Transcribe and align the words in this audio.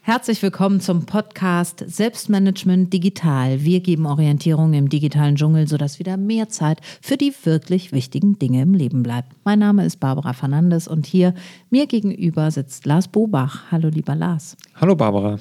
Herzlich 0.06 0.44
willkommen 0.44 0.82
zum 0.82 1.06
Podcast 1.06 1.82
Selbstmanagement 1.88 2.92
Digital. 2.92 3.64
Wir 3.64 3.80
geben 3.80 4.06
Orientierung 4.06 4.74
im 4.74 4.90
digitalen 4.90 5.38
Dschungel, 5.38 5.68
sodass 5.68 5.98
wieder 5.98 6.18
mehr 6.18 6.50
Zeit 6.50 6.82
für 7.02 7.16
die 7.16 7.34
wirklich 7.44 7.94
wichtigen 7.94 8.38
Dinge 8.38 8.64
im 8.64 8.74
Leben 8.74 9.02
bleibt. 9.02 9.30
Mein 9.46 9.60
Name 9.60 9.86
ist 9.86 10.02
Barbara 10.02 10.34
Fernandes 10.34 10.90
und 10.90 11.06
hier 11.06 11.34
mir 11.70 11.88
gegenüber 11.88 12.52
sitzt 12.52 12.86
Lars 12.86 13.08
Bobach. 13.08 13.72
Hallo 13.72 13.88
lieber 13.88 14.16
Lars. 14.16 14.58
Hallo 14.76 14.96
Barbara. 14.96 15.40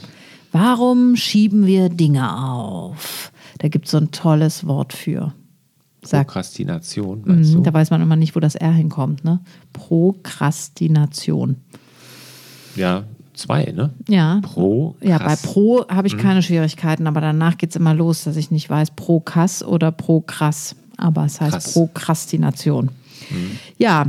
Warum 0.52 1.16
schieben 1.16 1.66
wir 1.66 1.88
Dinge 1.88 2.38
auf? 2.38 3.32
Da 3.58 3.68
gibt 3.68 3.86
es 3.86 3.92
so 3.92 3.98
ein 3.98 4.10
tolles 4.10 4.66
Wort 4.66 4.92
für. 4.92 5.32
Sag, 6.04 6.26
Prokrastination, 6.26 7.22
meinst 7.24 7.54
du? 7.54 7.60
Da 7.60 7.72
weiß 7.72 7.90
man 7.90 8.02
immer 8.02 8.16
nicht, 8.16 8.34
wo 8.34 8.40
das 8.40 8.56
R 8.56 8.72
hinkommt, 8.72 9.24
ne? 9.24 9.40
Prokrastination. 9.72 11.56
Ja, 12.74 13.04
zwei, 13.34 13.72
ne? 13.74 13.90
Ja. 14.08 14.40
Pro. 14.42 14.96
Ja, 15.00 15.18
bei 15.18 15.36
Pro 15.36 15.86
habe 15.88 16.08
ich 16.08 16.16
mhm. 16.16 16.20
keine 16.20 16.42
Schwierigkeiten, 16.42 17.06
aber 17.06 17.20
danach 17.20 17.56
geht 17.56 17.70
es 17.70 17.76
immer 17.76 17.94
los, 17.94 18.24
dass 18.24 18.36
ich 18.36 18.50
nicht 18.50 18.68
weiß, 18.68 18.90
pro 18.92 19.20
Kass 19.20 19.62
oder 19.62 19.92
pro 19.92 20.20
krass. 20.20 20.74
Aber 20.96 21.24
es 21.24 21.40
heißt 21.40 21.52
Krass. 21.52 21.72
Prokrastination. 21.72 22.90
Mhm. 23.30 23.58
Ja, 23.78 24.06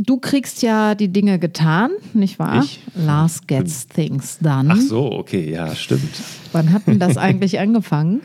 du 0.00 0.18
kriegst 0.18 0.62
ja 0.62 0.94
die 0.94 1.08
Dinge 1.08 1.38
getan, 1.38 1.90
nicht 2.14 2.38
wahr? 2.38 2.62
Ich? 2.64 2.80
Lars 2.94 3.46
gets 3.46 3.86
things 3.86 4.38
done. 4.38 4.70
Ach 4.72 4.80
so, 4.80 5.12
okay, 5.12 5.50
ja, 5.50 5.74
stimmt. 5.74 6.10
Wann 6.52 6.72
hat 6.72 6.86
denn 6.86 6.98
das 6.98 7.16
eigentlich 7.16 7.58
angefangen? 7.60 8.22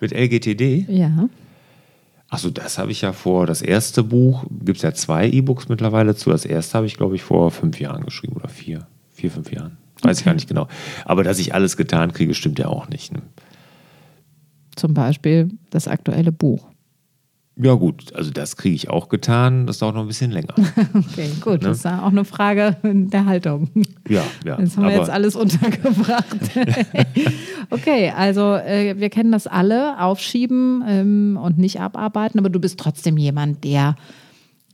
Mit 0.00 0.12
LGTD? 0.12 0.86
Ja. 0.88 1.28
Achso, 2.28 2.50
das 2.50 2.78
habe 2.78 2.90
ich 2.90 3.00
ja 3.00 3.12
vor, 3.12 3.46
das 3.46 3.62
erste 3.62 4.02
Buch, 4.02 4.44
gibt 4.50 4.78
es 4.78 4.82
ja 4.82 4.92
zwei 4.92 5.28
E-Books 5.28 5.68
mittlerweile 5.68 6.14
zu. 6.14 6.30
Das 6.30 6.44
erste 6.44 6.76
habe 6.76 6.86
ich, 6.86 6.96
glaube 6.96 7.14
ich, 7.14 7.22
vor 7.22 7.50
fünf 7.50 7.80
Jahren 7.80 8.04
geschrieben 8.04 8.34
oder 8.36 8.48
vier, 8.48 8.86
vier, 9.12 9.30
fünf 9.30 9.52
Jahren. 9.52 9.78
Weiß 10.02 10.16
okay. 10.16 10.20
ich 10.20 10.24
gar 10.24 10.34
nicht 10.34 10.48
genau. 10.48 10.68
Aber 11.04 11.22
dass 11.22 11.38
ich 11.38 11.54
alles 11.54 11.76
getan 11.76 12.12
kriege, 12.12 12.34
stimmt 12.34 12.58
ja 12.58 12.66
auch 12.66 12.88
nicht. 12.88 13.12
Ne? 13.12 13.22
Zum 14.74 14.94
Beispiel 14.94 15.50
das 15.70 15.86
aktuelle 15.86 16.32
Buch. 16.32 16.68
Ja, 17.56 17.74
gut, 17.74 18.12
also 18.14 18.32
das 18.32 18.56
kriege 18.56 18.74
ich 18.74 18.90
auch 18.90 19.08
getan. 19.08 19.66
Das 19.66 19.78
dauert 19.78 19.94
noch 19.94 20.02
ein 20.02 20.08
bisschen 20.08 20.32
länger. 20.32 20.54
okay, 20.94 21.30
gut. 21.40 21.62
Ne? 21.62 21.68
Das 21.68 21.78
ist 21.78 21.86
auch 21.86 22.10
eine 22.10 22.24
Frage 22.24 22.76
der 22.82 23.26
Haltung. 23.26 23.70
Ja, 24.08 24.24
ja. 24.44 24.56
Das 24.56 24.76
haben 24.76 24.88
wir 24.88 24.96
jetzt 24.96 25.10
alles 25.10 25.36
untergebracht. 25.36 26.36
okay, 27.70 28.12
also 28.16 28.54
äh, 28.54 28.98
wir 28.98 29.08
kennen 29.08 29.30
das 29.30 29.46
alle, 29.46 30.00
aufschieben 30.00 30.82
ähm, 30.86 31.38
und 31.40 31.58
nicht 31.58 31.80
abarbeiten, 31.80 32.40
aber 32.40 32.50
du 32.50 32.58
bist 32.58 32.80
trotzdem 32.80 33.16
jemand, 33.18 33.62
der 33.62 33.94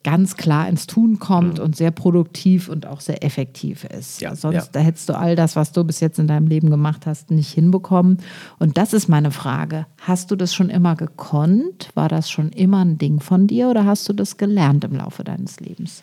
ganz 0.03 0.37
klar 0.37 0.69
ins 0.69 0.87
Tun 0.87 1.19
kommt 1.19 1.59
mhm. 1.59 1.65
und 1.65 1.77
sehr 1.77 1.91
produktiv 1.91 2.69
und 2.69 2.87
auch 2.87 3.01
sehr 3.01 3.23
effektiv 3.23 3.85
ist. 3.85 4.21
Ja, 4.21 4.35
Sonst 4.35 4.55
ja. 4.55 4.65
da 4.73 4.81
hättest 4.81 5.09
du 5.09 5.19
all 5.19 5.37
das, 5.37 5.57
was 5.57 5.73
du 5.73 5.85
bis 5.85 6.01
jetzt 6.01 6.19
in 6.19 6.27
deinem 6.27 6.47
Leben 6.47 6.71
gemacht 6.71 7.05
hast, 7.07 7.31
nicht 7.31 7.53
hinbekommen. 7.53 8.19
Und 8.59 8.79
das 8.79 8.95
ist 8.95 9.09
meine 9.09 9.31
Frage. 9.31 9.87
Hast 10.01 10.31
du 10.31 10.37
das 10.37 10.55
schon 10.55 10.71
immer 10.71 10.97
gekonnt? 10.97 11.91
War 11.95 12.09
das 12.09 12.31
schon 12.31 12.51
immer 12.51 12.83
ein 12.85 12.97
Ding 12.97 13.21
von 13.21 13.47
dir 13.47 13.69
oder 13.69 13.85
hast 13.85 14.09
du 14.09 14.15
das 14.15 14.39
gelernt 14.39 14.85
im 14.85 14.97
Laufe 14.97 15.23
deines 15.23 15.61
Lebens? 15.61 16.03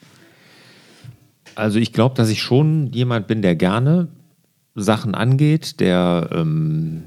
Also 1.56 1.80
ich 1.80 1.91
glaube, 1.91 2.13
dass 2.13 2.30
ich 2.30 2.44
schon 2.44 2.91
jemand 2.94 3.25
bin, 3.25 3.41
der 3.41 3.56
gerne 3.56 4.09
Sachen 4.75 5.16
angeht, 5.16 5.80
der 5.80 6.30
ähm, 6.31 7.03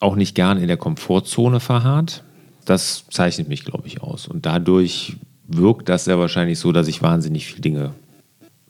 auch 0.00 0.16
nicht 0.16 0.34
gerne 0.34 0.60
in 0.60 0.66
der 0.66 0.76
Komfortzone 0.76 1.60
verharrt. 1.60 2.24
Das 2.64 3.04
zeichnet 3.08 3.48
mich, 3.48 3.64
glaube 3.64 3.86
ich, 3.86 4.02
aus. 4.02 4.26
Und 4.26 4.46
dadurch 4.46 5.16
wirkt 5.48 5.88
das 5.88 6.04
sehr 6.04 6.18
wahrscheinlich 6.18 6.58
so, 6.58 6.72
dass 6.72 6.88
ich 6.88 7.02
wahnsinnig 7.02 7.46
viele 7.46 7.60
Dinge 7.60 7.94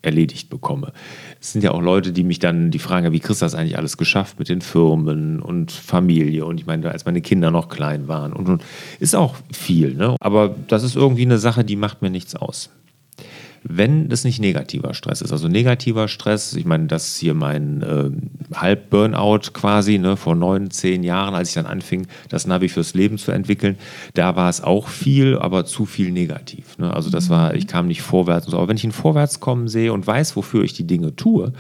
erledigt 0.01 0.49
bekomme. 0.49 0.93
Es 1.41 1.53
sind 1.53 1.65
ja 1.65 1.73
auch 1.73 1.83
Leute, 1.83 2.13
die 2.13 2.23
mich 2.23 2.39
dann 2.39 2.71
die 2.71 2.79
fragen, 2.79 3.13
wie 3.13 3.21
kriegst 3.21 3.43
du 3.43 3.45
das 3.45 3.55
eigentlich 3.55 3.77
alles 3.77 3.97
geschafft 3.97 4.39
mit 4.39 4.49
den 4.49 4.61
Firmen 4.61 5.43
und 5.43 5.73
Familie 5.73 6.47
und 6.47 6.61
ich 6.61 6.67
meine, 6.67 6.91
als 6.91 7.05
meine 7.05 7.21
Kinder 7.21 7.51
noch 7.51 7.69
klein 7.69 8.07
waren 8.07 8.33
und, 8.33 8.49
und 8.49 8.65
ist 9.01 9.17
auch 9.17 9.35
viel, 9.53 9.95
ne? 9.95 10.17
aber 10.21 10.55
das 10.69 10.85
ist 10.85 10.95
irgendwie 10.95 11.23
eine 11.23 11.39
Sache, 11.39 11.65
die 11.65 11.77
macht 11.77 12.01
mir 12.01 12.11
nichts 12.11 12.37
aus 12.37 12.71
wenn 13.69 14.09
das 14.09 14.25
nicht 14.25 14.41
negativer 14.41 14.95
Stress 14.95 15.21
ist. 15.21 15.31
Also 15.31 15.47
negativer 15.47 16.09
Stress, 16.09 16.55
ich 16.55 16.65
meine, 16.65 16.87
das 16.87 17.09
ist 17.09 17.19
hier 17.19 17.35
mein 17.35 17.83
äh, 17.83 18.57
Halb-Burnout 18.57 19.53
quasi, 19.53 19.99
ne, 19.99 20.17
vor 20.17 20.35
neun, 20.35 20.71
zehn 20.71 21.03
Jahren, 21.03 21.35
als 21.35 21.51
ich 21.51 21.55
dann 21.55 21.67
anfing, 21.67 22.07
das 22.29 22.47
Navi 22.47 22.69
fürs 22.69 22.95
Leben 22.95 23.19
zu 23.19 23.31
entwickeln, 23.31 23.77
da 24.15 24.37
war 24.37 24.49
es 24.49 24.63
auch 24.63 24.89
viel, 24.89 25.39
aber 25.39 25.67
zu 25.67 25.85
viel 25.85 26.11
negativ. 26.11 26.79
Ne? 26.79 26.93
Also 26.93 27.11
das 27.11 27.29
war, 27.29 27.55
ich 27.55 27.67
kam 27.67 27.87
nicht 27.87 28.03
vorwärts 28.03 28.47
und 28.47 28.53
so. 28.53 28.57
Aber 28.57 28.69
wenn 28.69 28.77
ich 28.77 28.85
ein 28.85 28.93
Vorwärtskommen 28.93 29.69
sehe 29.69 29.93
und 29.93 30.07
weiß, 30.07 30.35
wofür 30.37 30.65
ich 30.65 30.73
die 30.73 30.87
Dinge 30.87 31.15
tue, 31.15 31.53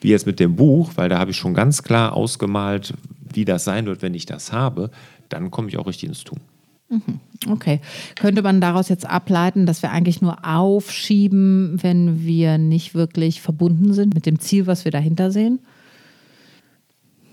wie 0.00 0.10
jetzt 0.10 0.26
mit 0.26 0.40
dem 0.40 0.56
Buch, 0.56 0.92
weil 0.96 1.08
da 1.08 1.18
habe 1.18 1.30
ich 1.30 1.38
schon 1.38 1.54
ganz 1.54 1.82
klar 1.82 2.12
ausgemalt, 2.12 2.92
wie 3.32 3.46
das 3.46 3.64
sein 3.64 3.86
wird, 3.86 4.02
wenn 4.02 4.14
ich 4.14 4.26
das 4.26 4.52
habe, 4.52 4.90
dann 5.30 5.50
komme 5.50 5.68
ich 5.68 5.78
auch 5.78 5.86
richtig 5.86 6.10
ins 6.10 6.24
Tun. 6.24 6.40
Mhm. 6.88 7.20
Okay. 7.48 7.80
Könnte 8.16 8.42
man 8.42 8.60
daraus 8.60 8.88
jetzt 8.88 9.06
ableiten, 9.08 9.66
dass 9.66 9.82
wir 9.82 9.90
eigentlich 9.90 10.22
nur 10.22 10.44
aufschieben, 10.44 11.78
wenn 11.82 12.24
wir 12.24 12.58
nicht 12.58 12.94
wirklich 12.94 13.40
verbunden 13.40 13.92
sind 13.92 14.14
mit 14.14 14.26
dem 14.26 14.38
Ziel, 14.38 14.66
was 14.66 14.84
wir 14.84 14.92
dahinter 14.92 15.30
sehen? 15.30 15.60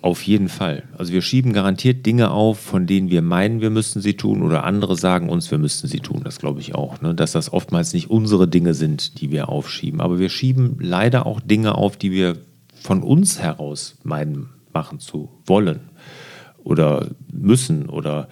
Auf 0.02 0.24
jeden 0.24 0.50
Fall. 0.50 0.84
Also 0.98 1.14
wir 1.14 1.22
schieben 1.22 1.54
garantiert 1.54 2.08
Dinge 2.08 2.32
auf, 2.32 2.60
von 2.60 2.88
denen 2.88 3.12
wir 3.12 3.22
meinen, 3.22 3.62
wir 3.62 3.70
müssten 3.70 4.02
sie 4.02 4.16
tun 4.16 4.42
oder 4.42 4.64
andere 4.64 4.96
sagen 4.96 5.30
uns, 5.30 5.52
wir 5.52 5.60
müssten 5.60 5.88
sie 5.88 6.00
tun. 6.00 6.22
Das 6.24 6.40
glaube 6.40 6.60
ich 6.60 6.74
auch. 6.74 7.02
Ne? 7.02 7.14
Dass 7.14 7.34
das 7.34 7.54
oftmals 7.54 7.94
nicht 7.94 8.10
unsere 8.10 8.48
Dinge 8.48 8.74
sind, 8.74 9.22
die 9.22 9.30
wir 9.30 9.50
aufschieben. 9.50 10.02
Aber 10.02 10.18
wir 10.18 10.30
schieben 10.30 10.78
leider 10.80 11.28
auch 11.28 11.40
Dinge 11.40 11.76
auf, 11.76 11.98
die 11.98 12.12
wir 12.12 12.38
von 12.74 13.04
uns 13.04 13.40
heraus 13.40 13.98
meinen, 14.04 14.50
machen 14.74 15.00
zu 15.00 15.30
wollen 15.46 15.82
oder 16.64 17.10
müssen 17.32 17.88
oder 17.88 18.28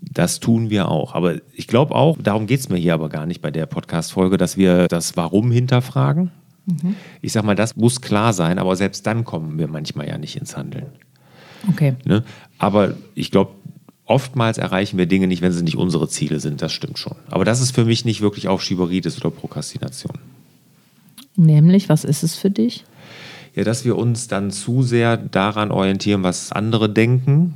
das 0.00 0.40
tun 0.40 0.70
wir 0.70 0.88
auch. 0.88 1.14
Aber 1.14 1.36
ich 1.54 1.66
glaube 1.66 1.94
auch, 1.94 2.16
darum 2.20 2.46
geht 2.46 2.60
es 2.60 2.68
mir 2.68 2.76
hier 2.76 2.94
aber 2.94 3.08
gar 3.08 3.26
nicht 3.26 3.40
bei 3.40 3.50
der 3.50 3.66
Podcast-Folge, 3.66 4.36
dass 4.36 4.56
wir 4.56 4.88
das 4.88 5.16
Warum 5.16 5.50
hinterfragen. 5.50 6.30
Mhm. 6.66 6.96
Ich 7.22 7.32
sage 7.32 7.46
mal, 7.46 7.54
das 7.54 7.76
muss 7.76 8.00
klar 8.00 8.32
sein, 8.32 8.58
aber 8.58 8.76
selbst 8.76 9.06
dann 9.06 9.24
kommen 9.24 9.58
wir 9.58 9.68
manchmal 9.68 10.08
ja 10.08 10.18
nicht 10.18 10.36
ins 10.36 10.56
Handeln. 10.56 10.86
Okay. 11.68 11.94
Ne? 12.04 12.24
Aber 12.58 12.94
ich 13.14 13.30
glaube, 13.30 13.52
oftmals 14.04 14.58
erreichen 14.58 14.98
wir 14.98 15.06
Dinge 15.06 15.26
nicht, 15.26 15.42
wenn 15.42 15.52
sie 15.52 15.62
nicht 15.62 15.76
unsere 15.76 16.08
Ziele 16.08 16.40
sind. 16.40 16.62
Das 16.62 16.72
stimmt 16.72 16.98
schon. 16.98 17.16
Aber 17.28 17.44
das 17.44 17.60
ist 17.60 17.72
für 17.72 17.84
mich 17.84 18.04
nicht 18.04 18.20
wirklich 18.20 18.48
Aufschieberitis 18.48 19.18
oder 19.18 19.30
Prokrastination. 19.30 20.18
Nämlich, 21.36 21.88
was 21.88 22.04
ist 22.04 22.22
es 22.22 22.36
für 22.36 22.50
dich? 22.50 22.84
Ja, 23.54 23.64
dass 23.64 23.84
wir 23.84 23.96
uns 23.96 24.28
dann 24.28 24.50
zu 24.50 24.82
sehr 24.82 25.16
daran 25.16 25.70
orientieren, 25.70 26.22
was 26.22 26.52
andere 26.52 26.88
denken 26.88 27.54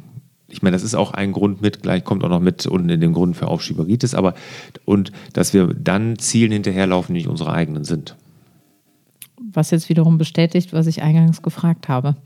ich 0.51 0.63
meine, 0.63 0.75
das 0.75 0.83
ist 0.83 0.95
auch 0.95 1.13
ein 1.13 1.33
Grund 1.33 1.63
mit, 1.63 1.83
gleich 1.83 2.05
kommt 2.05 2.25
auch 2.25 2.29
noch 2.29 2.41
mit 2.41 2.67
unten 2.67 2.89
in 2.89 3.01
den 3.01 3.13
Grund 3.13 3.37
für 3.37 3.49
Aufschieberitis, 3.49 4.15
aber 4.15 4.35
und 4.85 5.13
dass 5.33 5.55
wir 5.55 5.69
dann 5.69 6.19
Zielen 6.19 6.53
hinterherlaufen, 6.53 7.15
die 7.15 7.21
nicht 7.21 7.29
unsere 7.29 7.53
eigenen 7.53 7.85
sind. 7.85 8.17
Was 9.53 9.71
jetzt 9.71 9.89
wiederum 9.89 10.19
bestätigt, 10.19 10.73
was 10.73 10.87
ich 10.87 11.03
eingangs 11.03 11.43
gefragt 11.43 11.89
habe. 11.89 12.17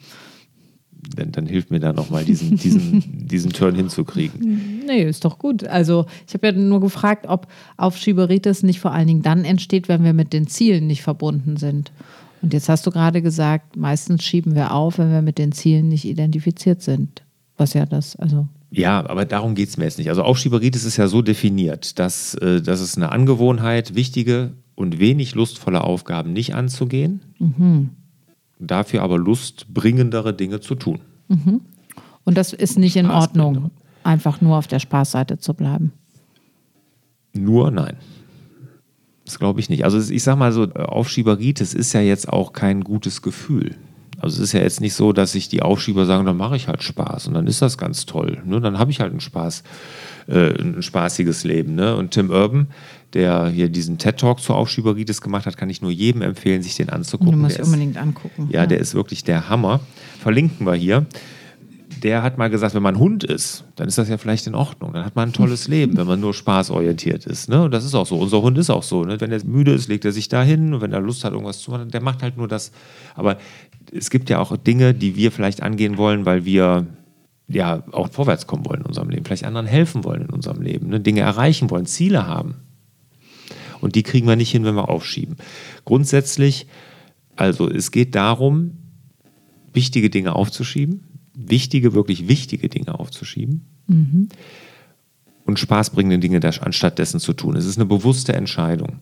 Dann, 1.16 1.32
dann 1.32 1.46
hilft 1.46 1.70
mir 1.70 1.80
da 1.80 1.92
nochmal, 1.92 2.24
diesen, 2.24 2.56
diesen, 2.56 3.02
diesen 3.28 3.52
Turn 3.52 3.74
hinzukriegen. 3.74 4.82
Nee, 4.86 5.02
ist 5.02 5.24
doch 5.24 5.38
gut. 5.38 5.64
Also 5.64 6.06
ich 6.26 6.32
habe 6.32 6.46
ja 6.46 6.52
nur 6.52 6.80
gefragt, 6.80 7.26
ob 7.28 7.46
Aufschieberitis 7.76 8.62
nicht 8.62 8.80
vor 8.80 8.92
allen 8.92 9.06
Dingen 9.06 9.22
dann 9.22 9.44
entsteht, 9.44 9.88
wenn 9.88 10.02
wir 10.02 10.14
mit 10.14 10.32
den 10.32 10.46
Zielen 10.46 10.86
nicht 10.86 11.02
verbunden 11.02 11.58
sind. 11.58 11.92
Und 12.40 12.54
jetzt 12.54 12.70
hast 12.70 12.86
du 12.86 12.90
gerade 12.90 13.20
gesagt, 13.20 13.76
meistens 13.76 14.24
schieben 14.24 14.54
wir 14.54 14.72
auf, 14.72 14.98
wenn 14.98 15.10
wir 15.10 15.22
mit 15.22 15.38
den 15.38 15.52
Zielen 15.52 15.88
nicht 15.88 16.06
identifiziert 16.06 16.80
sind 16.80 17.23
was 17.56 17.74
ja 17.74 17.86
das, 17.86 18.16
also. 18.16 18.48
Ja, 18.70 19.08
aber 19.08 19.24
darum 19.24 19.54
geht 19.54 19.68
es 19.68 19.76
mir 19.76 19.84
jetzt 19.84 19.98
nicht. 19.98 20.08
Also 20.08 20.22
Aufschieberitis 20.22 20.84
ist 20.84 20.96
ja 20.96 21.06
so 21.06 21.22
definiert, 21.22 21.98
dass, 21.98 22.34
äh, 22.34 22.60
dass 22.60 22.80
es 22.80 22.96
eine 22.96 23.12
Angewohnheit, 23.12 23.94
wichtige 23.94 24.52
und 24.74 24.98
wenig 24.98 25.34
lustvolle 25.34 25.84
Aufgaben 25.84 26.32
nicht 26.32 26.54
anzugehen, 26.54 27.20
mhm. 27.38 27.90
dafür 28.58 29.02
aber 29.02 29.18
lustbringendere 29.18 30.34
Dinge 30.34 30.60
zu 30.60 30.74
tun. 30.74 31.00
Mhm. 31.28 31.60
Und 32.24 32.36
das 32.36 32.52
ist 32.52 32.78
nicht 32.78 32.96
in 32.96 33.10
Ordnung, 33.10 33.70
einfach 34.02 34.40
nur 34.40 34.56
auf 34.56 34.66
der 34.66 34.80
Spaßseite 34.80 35.38
zu 35.38 35.54
bleiben. 35.54 35.92
Nur 37.32 37.70
nein. 37.70 37.96
Das 39.24 39.38
glaube 39.38 39.60
ich 39.60 39.70
nicht. 39.70 39.84
Also 39.84 39.98
ich 40.12 40.22
sage 40.22 40.38
mal 40.38 40.52
so, 40.52 40.64
Aufschieberitis 40.64 41.74
ist 41.74 41.92
ja 41.92 42.00
jetzt 42.00 42.28
auch 42.28 42.52
kein 42.52 42.82
gutes 42.82 43.22
Gefühl. 43.22 43.76
Also 44.20 44.36
es 44.36 44.48
ist 44.48 44.52
ja 44.52 44.60
jetzt 44.60 44.80
nicht 44.80 44.94
so, 44.94 45.12
dass 45.12 45.32
sich 45.32 45.48
die 45.48 45.62
Aufschieber 45.62 46.06
sagen, 46.06 46.24
dann 46.24 46.36
mache 46.36 46.56
ich 46.56 46.68
halt 46.68 46.82
Spaß 46.82 47.28
und 47.28 47.34
dann 47.34 47.46
ist 47.46 47.62
das 47.62 47.78
ganz 47.78 48.06
toll. 48.06 48.42
Ne? 48.44 48.60
Dann 48.60 48.78
habe 48.78 48.90
ich 48.90 49.00
halt 49.00 49.10
einen 49.10 49.20
Spaß, 49.20 49.62
äh, 50.28 50.50
ein 50.60 50.82
spaßiges 50.82 51.44
Leben. 51.44 51.74
Ne? 51.74 51.96
Und 51.96 52.12
Tim 52.12 52.30
Urban, 52.30 52.68
der 53.12 53.48
hier 53.48 53.68
diesen 53.68 53.98
TED-Talk 53.98 54.40
zur 54.40 54.56
Aufschieberitis 54.56 55.20
gemacht 55.20 55.46
hat, 55.46 55.56
kann 55.56 55.70
ich 55.70 55.82
nur 55.82 55.90
jedem 55.90 56.22
empfehlen, 56.22 56.62
sich 56.62 56.76
den 56.76 56.90
anzugucken. 56.90 57.32
Du 57.32 57.38
musst 57.38 57.58
der 57.58 57.64
unbedingt 57.64 57.96
ist, 57.96 58.02
angucken. 58.02 58.48
Ja, 58.50 58.66
der 58.66 58.78
ist 58.78 58.94
wirklich 58.94 59.24
der 59.24 59.48
Hammer. 59.48 59.80
Verlinken 60.20 60.66
wir 60.66 60.74
hier 60.74 61.06
der 62.04 62.22
hat 62.22 62.36
mal 62.36 62.50
gesagt, 62.50 62.74
wenn 62.74 62.82
man 62.82 62.98
Hund 62.98 63.24
ist, 63.24 63.64
dann 63.76 63.88
ist 63.88 63.96
das 63.96 64.10
ja 64.10 64.18
vielleicht 64.18 64.46
in 64.46 64.54
Ordnung. 64.54 64.92
Dann 64.92 65.06
hat 65.06 65.16
man 65.16 65.30
ein 65.30 65.32
tolles 65.32 65.68
Leben, 65.68 65.96
wenn 65.96 66.06
man 66.06 66.20
nur 66.20 66.34
spaßorientiert 66.34 67.26
ist. 67.26 67.48
Ne? 67.48 67.64
Und 67.64 67.70
das 67.72 67.84
ist 67.84 67.94
auch 67.94 68.06
so. 68.06 68.18
Unser 68.18 68.42
Hund 68.42 68.58
ist 68.58 68.68
auch 68.68 68.82
so. 68.82 69.04
Ne? 69.04 69.20
Wenn 69.20 69.32
er 69.32 69.42
müde 69.44 69.72
ist, 69.72 69.88
legt 69.88 70.04
er 70.04 70.12
sich 70.12 70.28
da 70.28 70.42
hin. 70.42 70.74
Und 70.74 70.82
wenn 70.82 70.92
er 70.92 71.00
Lust 71.00 71.24
hat, 71.24 71.32
irgendwas 71.32 71.60
zu 71.60 71.70
machen, 71.70 71.90
der 71.90 72.02
macht 72.02 72.22
halt 72.22 72.36
nur 72.36 72.46
das. 72.46 72.72
Aber 73.14 73.38
es 73.92 74.10
gibt 74.10 74.30
ja 74.30 74.38
auch 74.38 74.56
Dinge, 74.56 74.94
die 74.94 75.16
wir 75.16 75.32
vielleicht 75.32 75.62
angehen 75.62 75.96
wollen, 75.96 76.26
weil 76.26 76.44
wir 76.44 76.86
ja 77.48 77.84
auch 77.92 78.10
vorwärts 78.10 78.46
kommen 78.46 78.64
wollen 78.66 78.80
in 78.80 78.86
unserem 78.86 79.10
Leben. 79.10 79.24
Vielleicht 79.24 79.44
anderen 79.44 79.66
helfen 79.66 80.04
wollen 80.04 80.22
in 80.22 80.30
unserem 80.30 80.62
Leben. 80.62 80.88
Ne? 80.88 81.00
Dinge 81.00 81.20
erreichen 81.20 81.70
wollen, 81.70 81.86
Ziele 81.86 82.26
haben. 82.26 82.56
Und 83.80 83.96
die 83.96 84.02
kriegen 84.02 84.26
wir 84.26 84.36
nicht 84.36 84.50
hin, 84.50 84.64
wenn 84.64 84.74
wir 84.74 84.88
aufschieben. 84.88 85.36
Grundsätzlich, 85.84 86.66
also 87.36 87.68
es 87.68 87.90
geht 87.90 88.14
darum, 88.14 88.78
wichtige 89.72 90.08
Dinge 90.08 90.34
aufzuschieben 90.34 91.14
wichtige, 91.34 91.94
wirklich 91.94 92.28
wichtige 92.28 92.68
Dinge 92.68 92.98
aufzuschieben 92.98 93.66
mhm. 93.86 94.28
Und 95.46 95.58
spaßbringende 95.58 96.18
Dinge 96.18 96.40
anstatt 96.60 96.98
dessen 96.98 97.20
zu 97.20 97.34
tun. 97.34 97.56
Es 97.56 97.66
ist 97.66 97.76
eine 97.76 97.84
bewusste 97.84 98.32
Entscheidung. 98.32 99.00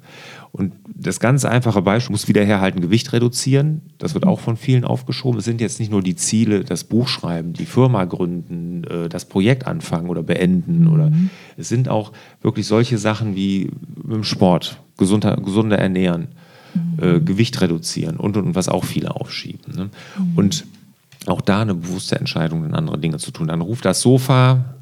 Und 0.51 0.73
das 0.93 1.21
ganz 1.21 1.45
einfache 1.45 1.83
Beispiel 1.83 2.13
muss 2.13 2.29
wieder 2.29 2.45
herhalten, 2.45 2.81
Gewicht 2.81 3.13
reduzieren. 3.13 3.81
Das 3.99 4.15
wird 4.15 4.27
auch 4.27 4.41
von 4.41 4.57
vielen 4.57 4.85
aufgeschoben. 4.85 5.39
Es 5.39 5.45
sind 5.45 5.61
jetzt 5.61 5.79
nicht 5.79 5.91
nur 5.91 6.03
die 6.03 6.17
Ziele, 6.17 6.65
das 6.65 6.85
Buch 6.85 7.09
schreiben, 7.09 7.53
die 7.53 7.65
Firma 7.65 8.05
gründen, 8.05 8.85
äh, 8.85 9.09
das 9.09 9.25
Projekt 9.25 9.67
anfangen 9.67 10.11
oder 10.11 10.23
beenden. 10.23 10.83
Mhm. 10.83 10.93
Oder 10.93 11.13
es 11.57 11.69
sind 11.69 11.89
auch 11.89 12.13
wirklich 12.43 12.67
solche 12.67 12.99
Sachen 12.99 13.37
wie 13.37 13.71
mit 14.03 14.17
dem 14.17 14.25
Sport, 14.25 14.81
gesunder, 14.99 15.37
gesunder 15.37 15.79
ernähren, 15.79 16.29
mhm. 16.75 17.03
äh, 17.03 17.21
Gewicht 17.21 17.61
reduzieren 17.61 18.17
und, 18.17 18.37
und, 18.37 18.55
was 18.57 18.69
auch 18.69 18.85
viele 18.85 19.15
aufschieben. 19.15 19.75
Ne? 19.75 19.85
Mhm. 20.19 20.33
Und 20.35 20.67
auch 21.27 21.41
da 21.41 21.63
eine 21.63 21.77
bewusste 21.77 22.19
Entscheidung, 22.19 22.63
dann 22.65 22.75
andere 22.75 22.99
Dinge 22.99 23.19
zu 23.19 23.31
tun. 23.31 23.47
Dann 23.47 23.61
ruft 23.61 23.85
das 23.85 24.01
Sofa 24.01 24.75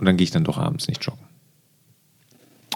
und 0.00 0.06
dann 0.06 0.16
gehe 0.16 0.24
ich 0.24 0.30
dann 0.30 0.44
doch 0.44 0.58
abends 0.58 0.88
nicht 0.88 1.04
joggen. 1.04 1.24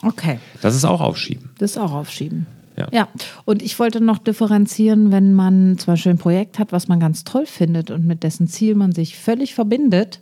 Okay. 0.03 0.39
Das 0.61 0.77
ist 0.77 0.85
auch 0.85 1.01
Aufschieben. 1.01 1.51
Das 1.59 1.73
ist 1.73 1.79
auch 1.79 1.93
Aufschieben. 1.93 2.47
Ja. 2.77 2.89
ja, 2.93 3.09
und 3.45 3.63
ich 3.63 3.79
wollte 3.79 4.01
noch 4.01 4.19
differenzieren, 4.19 5.13
wenn 5.13 5.33
man 5.33 5.79
zum 5.79 5.93
Beispiel 5.93 6.11
ein 6.11 6.19
Projekt 6.19 6.59
hat, 6.59 6.73
was 6.73 6.89
man 6.89 6.99
ganz 6.99 7.23
toll 7.23 7.47
findet 7.47 7.93
und 7.93 8.05
mit 8.05 8.25
dessen 8.25 8.49
Ziel 8.49 8.75
man 8.75 8.91
sich 8.91 9.17
völlig 9.17 9.55
verbindet 9.55 10.21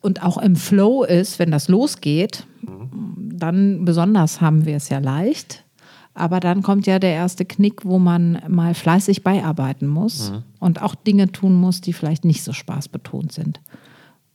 und 0.00 0.22
auch 0.22 0.36
im 0.36 0.56
Flow 0.56 1.04
ist, 1.04 1.38
wenn 1.38 1.52
das 1.52 1.68
losgeht, 1.68 2.44
mhm. 2.62 3.30
dann 3.38 3.84
besonders 3.84 4.40
haben 4.40 4.66
wir 4.66 4.76
es 4.76 4.88
ja 4.88 4.98
leicht. 4.98 5.64
Aber 6.12 6.40
dann 6.40 6.62
kommt 6.62 6.86
ja 6.86 6.98
der 6.98 7.12
erste 7.12 7.44
Knick, 7.44 7.84
wo 7.84 7.98
man 7.98 8.42
mal 8.48 8.74
fleißig 8.74 9.22
beiarbeiten 9.22 9.86
muss 9.86 10.32
mhm. 10.32 10.42
und 10.58 10.82
auch 10.82 10.94
Dinge 10.94 11.30
tun 11.30 11.54
muss, 11.54 11.82
die 11.82 11.92
vielleicht 11.92 12.24
nicht 12.24 12.42
so 12.42 12.52
spaßbetont 12.52 13.32
sind. 13.32 13.60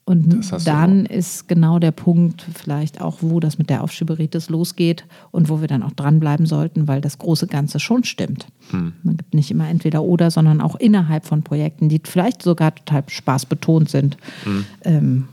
Und 0.03 0.41
dann 0.65 1.05
ist 1.05 1.47
genau 1.47 1.77
der 1.77 1.91
Punkt 1.91 2.45
vielleicht 2.53 3.01
auch, 3.01 3.19
wo 3.21 3.39
das 3.39 3.57
mit 3.57 3.69
der 3.69 3.83
Aufschieberitis 3.83 4.49
losgeht 4.49 5.05
und 5.29 5.47
wo 5.47 5.61
wir 5.61 5.67
dann 5.67 5.83
auch 5.83 5.91
dranbleiben 5.91 6.45
sollten, 6.45 6.87
weil 6.87 7.01
das 7.01 7.19
große 7.19 7.47
Ganze 7.47 7.79
schon 7.79 8.03
stimmt. 8.03 8.47
Mhm. 8.71 8.93
Man 9.03 9.17
gibt 9.17 9.33
nicht 9.33 9.51
immer 9.51 9.69
entweder 9.69 10.03
oder, 10.03 10.31
sondern 10.31 10.59
auch 10.59 10.75
innerhalb 10.75 11.25
von 11.25 11.43
Projekten, 11.43 11.87
die 11.87 12.01
vielleicht 12.03 12.41
sogar 12.41 12.73
total 12.73 13.03
spaßbetont 13.07 13.89
sind. 13.89 14.17
Mhm. 14.45 14.65
Ähm, 14.83 15.27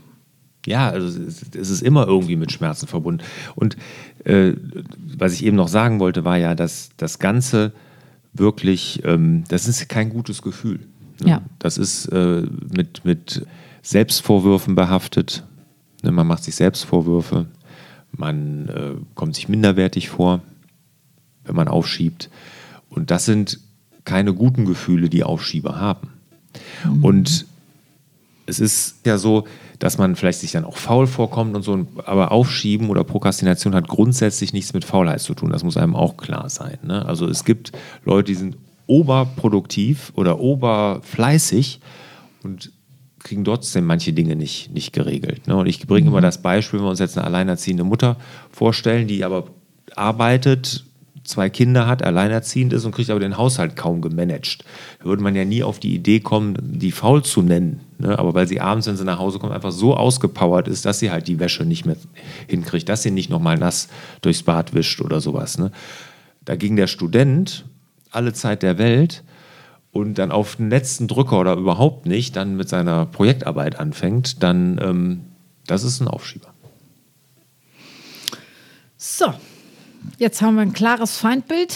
ja, 0.65 0.89
also 0.89 1.07
es 1.07 1.69
ist 1.69 1.81
immer 1.81 2.05
irgendwie 2.07 2.35
mit 2.35 2.51
Schmerzen 2.51 2.87
verbunden. 2.87 3.23
Und 3.55 3.75
äh, 4.23 4.53
was 5.17 5.33
ich 5.33 5.45
eben 5.45 5.57
noch 5.57 5.67
sagen 5.67 5.99
wollte, 5.99 6.25
war 6.25 6.37
ja, 6.37 6.53
dass 6.53 6.91
das 6.95 7.17
Ganze 7.17 7.73
wirklich, 8.33 9.01
ähm, 9.03 9.45
das 9.47 9.67
ist 9.67 9.89
kein 9.89 10.09
gutes 10.09 10.41
Gefühl. 10.41 10.81
Ne? 11.21 11.29
Ja. 11.29 11.41
Das 11.57 11.77
ist 11.77 12.05
äh, 12.07 12.43
mit, 12.71 13.03
mit 13.03 13.45
Selbstvorwürfen 13.81 14.75
behaftet. 14.75 15.43
Ne? 16.03 16.11
Man 16.11 16.27
macht 16.27 16.43
sich 16.43 16.55
Selbstvorwürfe. 16.55 17.47
Man 18.11 18.67
äh, 18.69 18.91
kommt 19.15 19.35
sich 19.35 19.49
minderwertig 19.49 20.09
vor, 20.09 20.41
wenn 21.43 21.55
man 21.55 21.67
aufschiebt. 21.67 22.29
Und 22.89 23.11
das 23.11 23.25
sind 23.25 23.59
keine 24.05 24.33
guten 24.33 24.65
Gefühle, 24.65 25.09
die 25.09 25.23
Aufschieber 25.23 25.79
haben. 25.79 26.09
Mhm. 26.83 27.03
Und 27.03 27.45
es 28.47 28.59
ist 28.59 29.05
ja 29.05 29.17
so, 29.17 29.45
dass 29.77 29.97
man 29.97 30.15
vielleicht 30.15 30.39
sich 30.39 30.51
dann 30.51 30.65
auch 30.65 30.77
faul 30.77 31.07
vorkommt 31.07 31.55
und 31.55 31.61
so, 31.61 31.85
aber 32.05 32.31
Aufschieben 32.31 32.89
oder 32.89 33.03
Prokrastination 33.03 33.75
hat 33.75 33.87
grundsätzlich 33.87 34.51
nichts 34.51 34.73
mit 34.73 34.83
Faulheit 34.83 35.21
zu 35.21 35.35
tun. 35.35 35.51
Das 35.51 35.63
muss 35.63 35.77
einem 35.77 35.95
auch 35.95 36.17
klar 36.17 36.49
sein. 36.49 36.79
Ne? 36.83 37.05
Also 37.05 37.27
es 37.27 37.45
gibt 37.45 37.71
Leute, 38.03 38.31
die 38.31 38.35
sind 38.35 38.57
oberproduktiv 38.87 40.11
oder 40.15 40.39
oberfleißig 40.39 41.79
und 42.43 42.71
kriegen 43.19 43.43
trotzdem 43.43 43.85
manche 43.85 44.13
Dinge 44.13 44.35
nicht, 44.35 44.71
nicht 44.71 44.93
geregelt. 44.93 45.47
Ne? 45.47 45.55
Und 45.55 45.67
ich 45.67 45.85
bringe 45.85 46.09
mhm. 46.09 46.15
immer 46.15 46.21
das 46.21 46.41
Beispiel, 46.41 46.79
wenn 46.79 46.85
wir 46.85 46.91
uns 46.91 46.99
jetzt 46.99 47.17
eine 47.17 47.27
alleinerziehende 47.27 47.83
Mutter 47.83 48.17
vorstellen, 48.51 49.07
die 49.07 49.23
aber 49.23 49.45
arbeitet, 49.95 50.85
zwei 51.23 51.49
Kinder 51.49 51.87
hat, 51.87 52.03
alleinerziehend 52.03 52.73
ist 52.73 52.85
und 52.85 52.91
kriegt 52.93 53.09
aber 53.09 53.19
den 53.19 53.37
Haushalt 53.37 53.75
kaum 53.75 54.01
gemanagt. 54.01 54.63
Da 54.99 55.05
würde 55.05 55.21
man 55.21 55.35
ja 55.35 55.45
nie 55.45 55.63
auf 55.63 55.79
die 55.79 55.93
Idee 55.93 56.19
kommen, 56.19 56.57
die 56.59 56.91
faul 56.91 57.23
zu 57.23 57.41
nennen. 57.41 57.81
Ne? 57.99 58.17
Aber 58.17 58.33
weil 58.33 58.47
sie 58.47 58.59
abends, 58.59 58.87
wenn 58.87 58.97
sie 58.97 59.05
nach 59.05 59.19
Hause 59.19 59.39
kommt, 59.39 59.53
einfach 59.53 59.71
so 59.71 59.95
ausgepowert 59.95 60.67
ist, 60.67 60.85
dass 60.85 60.99
sie 60.99 61.11
halt 61.11 61.27
die 61.27 61.39
Wäsche 61.39 61.65
nicht 61.65 61.85
mehr 61.85 61.97
hinkriegt, 62.47 62.89
dass 62.89 63.03
sie 63.03 63.11
nicht 63.11 63.29
nochmal 63.29 63.57
nass 63.57 63.89
durchs 64.21 64.43
Bad 64.43 64.73
wischt 64.73 65.01
oder 65.01 65.21
sowas. 65.21 65.57
Ne? 65.57 65.71
Dagegen 66.45 66.75
der 66.75 66.87
Student, 66.87 67.65
alle 68.11 68.33
Zeit 68.33 68.63
der 68.63 68.77
Welt, 68.77 69.23
und 69.91 70.17
dann 70.17 70.31
auf 70.31 70.57
den 70.57 70.69
letzten 70.69 71.07
Drücker 71.07 71.39
oder 71.39 71.55
überhaupt 71.55 72.05
nicht 72.05 72.35
dann 72.35 72.55
mit 72.55 72.69
seiner 72.69 73.05
Projektarbeit 73.05 73.79
anfängt, 73.79 74.43
dann 74.43 74.79
ähm, 74.81 75.21
das 75.65 75.83
ist 75.83 75.99
ein 75.99 76.07
Aufschieber. 76.07 76.53
So, 78.97 79.33
Jetzt 80.17 80.41
haben 80.41 80.55
wir 80.55 80.61
ein 80.61 80.73
klares 80.73 81.17
Feindbild. 81.17 81.75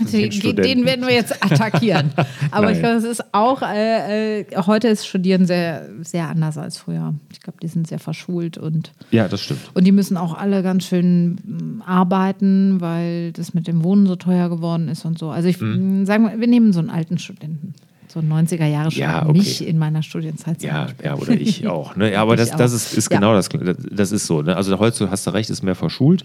Den, 0.00 0.30
den, 0.56 0.84
werden 0.86 1.06
wir 1.06 1.14
jetzt 1.14 1.42
attackieren. 1.44 2.10
Aber 2.50 2.72
ich 2.72 2.80
glaube, 2.80 2.96
es 2.96 3.04
ist 3.04 3.24
auch, 3.32 3.62
äh, 3.62 4.40
äh, 4.40 4.44
heute 4.66 4.88
ist 4.88 5.06
Studieren 5.06 5.46
sehr, 5.46 5.88
sehr 6.02 6.28
anders 6.28 6.58
als 6.58 6.78
früher. 6.78 7.14
Ich 7.32 7.40
glaube, 7.40 7.58
die 7.62 7.68
sind 7.68 7.86
sehr 7.86 7.98
verschult 7.98 8.58
und. 8.58 8.92
Ja, 9.10 9.28
das 9.28 9.42
stimmt. 9.42 9.60
Und 9.74 9.84
die 9.84 9.92
müssen 9.92 10.16
auch 10.16 10.36
alle 10.36 10.62
ganz 10.62 10.86
schön 10.86 11.34
mm, 11.34 11.82
arbeiten, 11.86 12.80
weil 12.80 13.32
das 13.32 13.54
mit 13.54 13.68
dem 13.68 13.84
Wohnen 13.84 14.06
so 14.06 14.16
teuer 14.16 14.48
geworden 14.48 14.88
ist 14.88 15.04
und 15.04 15.18
so. 15.18 15.30
Also 15.30 15.48
ich 15.48 15.60
mhm. 15.60 16.02
Mm, 16.02 16.06
sagen 16.06 16.24
wir, 16.24 16.40
wir 16.40 16.48
nehmen 16.48 16.72
so 16.72 16.80
einen 16.80 16.90
alten 16.90 17.18
Studenten. 17.18 17.74
So 18.08 18.20
90er 18.20 18.66
Jahre 18.66 18.92
schon. 18.92 19.02
Ja, 19.02 19.22
okay. 19.22 19.38
Mich 19.38 19.66
in 19.66 19.76
meiner 19.76 20.02
Studienzeit. 20.02 20.62
Ja, 20.62 20.86
ja, 21.02 21.16
oder 21.16 21.32
ich 21.32 21.66
auch. 21.66 21.96
Ne? 21.96 22.12
Ja, 22.12 22.22
aber 22.22 22.36
das, 22.36 22.52
das 22.52 22.72
ist, 22.72 22.96
ist 22.96 23.10
genau 23.10 23.30
ja. 23.30 23.36
das. 23.36 23.48
Das 23.90 24.12
ist 24.12 24.26
so. 24.26 24.42
Ne? 24.42 24.56
Also 24.56 24.78
heute 24.78 25.10
hast 25.10 25.26
du 25.26 25.30
recht, 25.32 25.50
ist 25.50 25.62
mehr 25.62 25.74
verschult. 25.74 26.24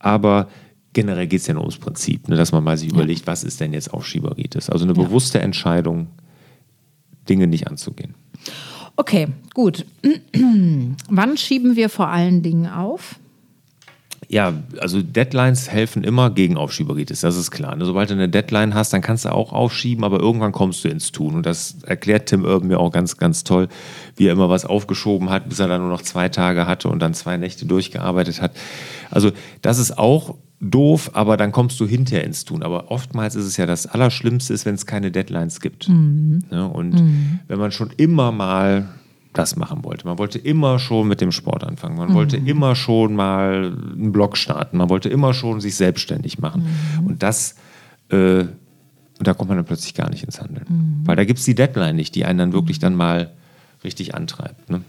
Aber 0.00 0.48
generell 0.92 1.26
geht 1.26 1.40
es 1.40 1.46
ja 1.46 1.54
nur 1.54 1.62
ums 1.62 1.78
Prinzip, 1.78 2.28
ne, 2.28 2.36
dass 2.36 2.52
man 2.52 2.64
mal 2.64 2.76
sich 2.76 2.88
ja. 2.88 2.94
überlegt, 2.94 3.26
was 3.26 3.44
ist 3.44 3.60
denn 3.60 3.72
jetzt 3.72 3.92
Aufschieberitis? 3.92 4.70
Also 4.70 4.84
eine 4.84 4.94
ja. 4.94 5.02
bewusste 5.02 5.40
Entscheidung, 5.40 6.08
Dinge 7.28 7.46
nicht 7.46 7.68
anzugehen. 7.68 8.14
Okay, 8.96 9.28
gut. 9.54 9.86
Wann 11.08 11.36
schieben 11.36 11.76
wir 11.76 11.88
vor 11.88 12.08
allen 12.08 12.42
Dingen 12.42 12.66
auf? 12.66 13.16
Ja, 14.28 14.52
also 14.78 15.02
Deadlines 15.02 15.70
helfen 15.70 16.04
immer 16.04 16.30
gegen 16.30 16.56
Aufschieberitis, 16.56 17.20
das 17.20 17.36
ist 17.36 17.50
klar. 17.50 17.74
Ne? 17.74 17.84
Sobald 17.84 18.10
du 18.10 18.14
eine 18.14 18.28
Deadline 18.28 18.74
hast, 18.74 18.92
dann 18.92 19.00
kannst 19.00 19.24
du 19.24 19.32
auch 19.32 19.52
aufschieben, 19.52 20.04
aber 20.04 20.20
irgendwann 20.20 20.52
kommst 20.52 20.84
du 20.84 20.88
ins 20.88 21.10
Tun. 21.10 21.34
Und 21.34 21.46
das 21.46 21.82
erklärt 21.82 22.26
Tim 22.28 22.44
Urban 22.44 22.68
mir 22.68 22.78
auch 22.78 22.92
ganz, 22.92 23.16
ganz 23.16 23.42
toll, 23.42 23.68
wie 24.14 24.28
er 24.28 24.32
immer 24.32 24.48
was 24.48 24.64
aufgeschoben 24.64 25.30
hat, 25.30 25.48
bis 25.48 25.58
er 25.58 25.66
dann 25.66 25.80
nur 25.80 25.90
noch 25.90 26.02
zwei 26.02 26.28
Tage 26.28 26.66
hatte 26.66 26.88
und 26.88 27.00
dann 27.00 27.12
zwei 27.12 27.38
Nächte 27.38 27.66
durchgearbeitet 27.66 28.40
hat. 28.40 28.52
Also 29.10 29.32
das 29.62 29.78
ist 29.78 29.98
auch 29.98 30.36
doof, 30.60 31.10
aber 31.14 31.36
dann 31.36 31.52
kommst 31.52 31.80
du 31.80 31.86
hinterher 31.86 32.24
ins 32.24 32.44
Tun. 32.44 32.62
Aber 32.62 32.90
oftmals 32.90 33.34
ist 33.34 33.46
es 33.46 33.56
ja 33.56 33.66
das 33.66 33.86
Allerschlimmste, 33.86 34.52
ist, 34.52 34.66
wenn 34.66 34.74
es 34.74 34.86
keine 34.86 35.10
Deadlines 35.10 35.60
gibt. 35.60 35.88
Mhm. 35.88 36.40
Ja, 36.50 36.66
und 36.66 36.94
mhm. 36.94 37.40
wenn 37.48 37.58
man 37.58 37.72
schon 37.72 37.90
immer 37.96 38.30
mal 38.30 38.88
das 39.32 39.56
machen 39.56 39.84
wollte. 39.84 40.06
Man 40.06 40.18
wollte 40.18 40.38
immer 40.38 40.78
schon 40.78 41.06
mit 41.08 41.20
dem 41.20 41.32
Sport 41.32 41.64
anfangen. 41.64 41.96
Man 41.96 42.10
mhm. 42.10 42.14
wollte 42.14 42.36
immer 42.36 42.74
schon 42.74 43.14
mal 43.14 43.76
einen 43.92 44.12
Blog 44.12 44.36
starten. 44.36 44.76
Man 44.76 44.90
wollte 44.90 45.08
immer 45.08 45.32
schon 45.34 45.60
sich 45.60 45.76
selbstständig 45.76 46.40
machen. 46.40 46.66
Mhm. 46.98 47.06
Und 47.06 47.22
das, 47.22 47.54
äh, 48.10 48.40
und 48.40 49.26
da 49.26 49.32
kommt 49.32 49.48
man 49.48 49.56
dann 49.56 49.66
plötzlich 49.66 49.94
gar 49.94 50.10
nicht 50.10 50.24
ins 50.24 50.40
Handeln. 50.40 50.66
Mhm. 50.68 51.06
Weil 51.06 51.16
da 51.16 51.24
gibt 51.24 51.38
es 51.38 51.44
die 51.44 51.54
Deadline 51.54 51.96
nicht, 51.96 52.14
die 52.16 52.24
einen 52.24 52.38
dann 52.38 52.52
wirklich 52.52 52.78
mhm. 52.78 52.82
dann 52.82 52.94
mal 52.96 53.30
richtig 53.84 54.14
antreibt. 54.14 54.68
Ne? 54.68 54.82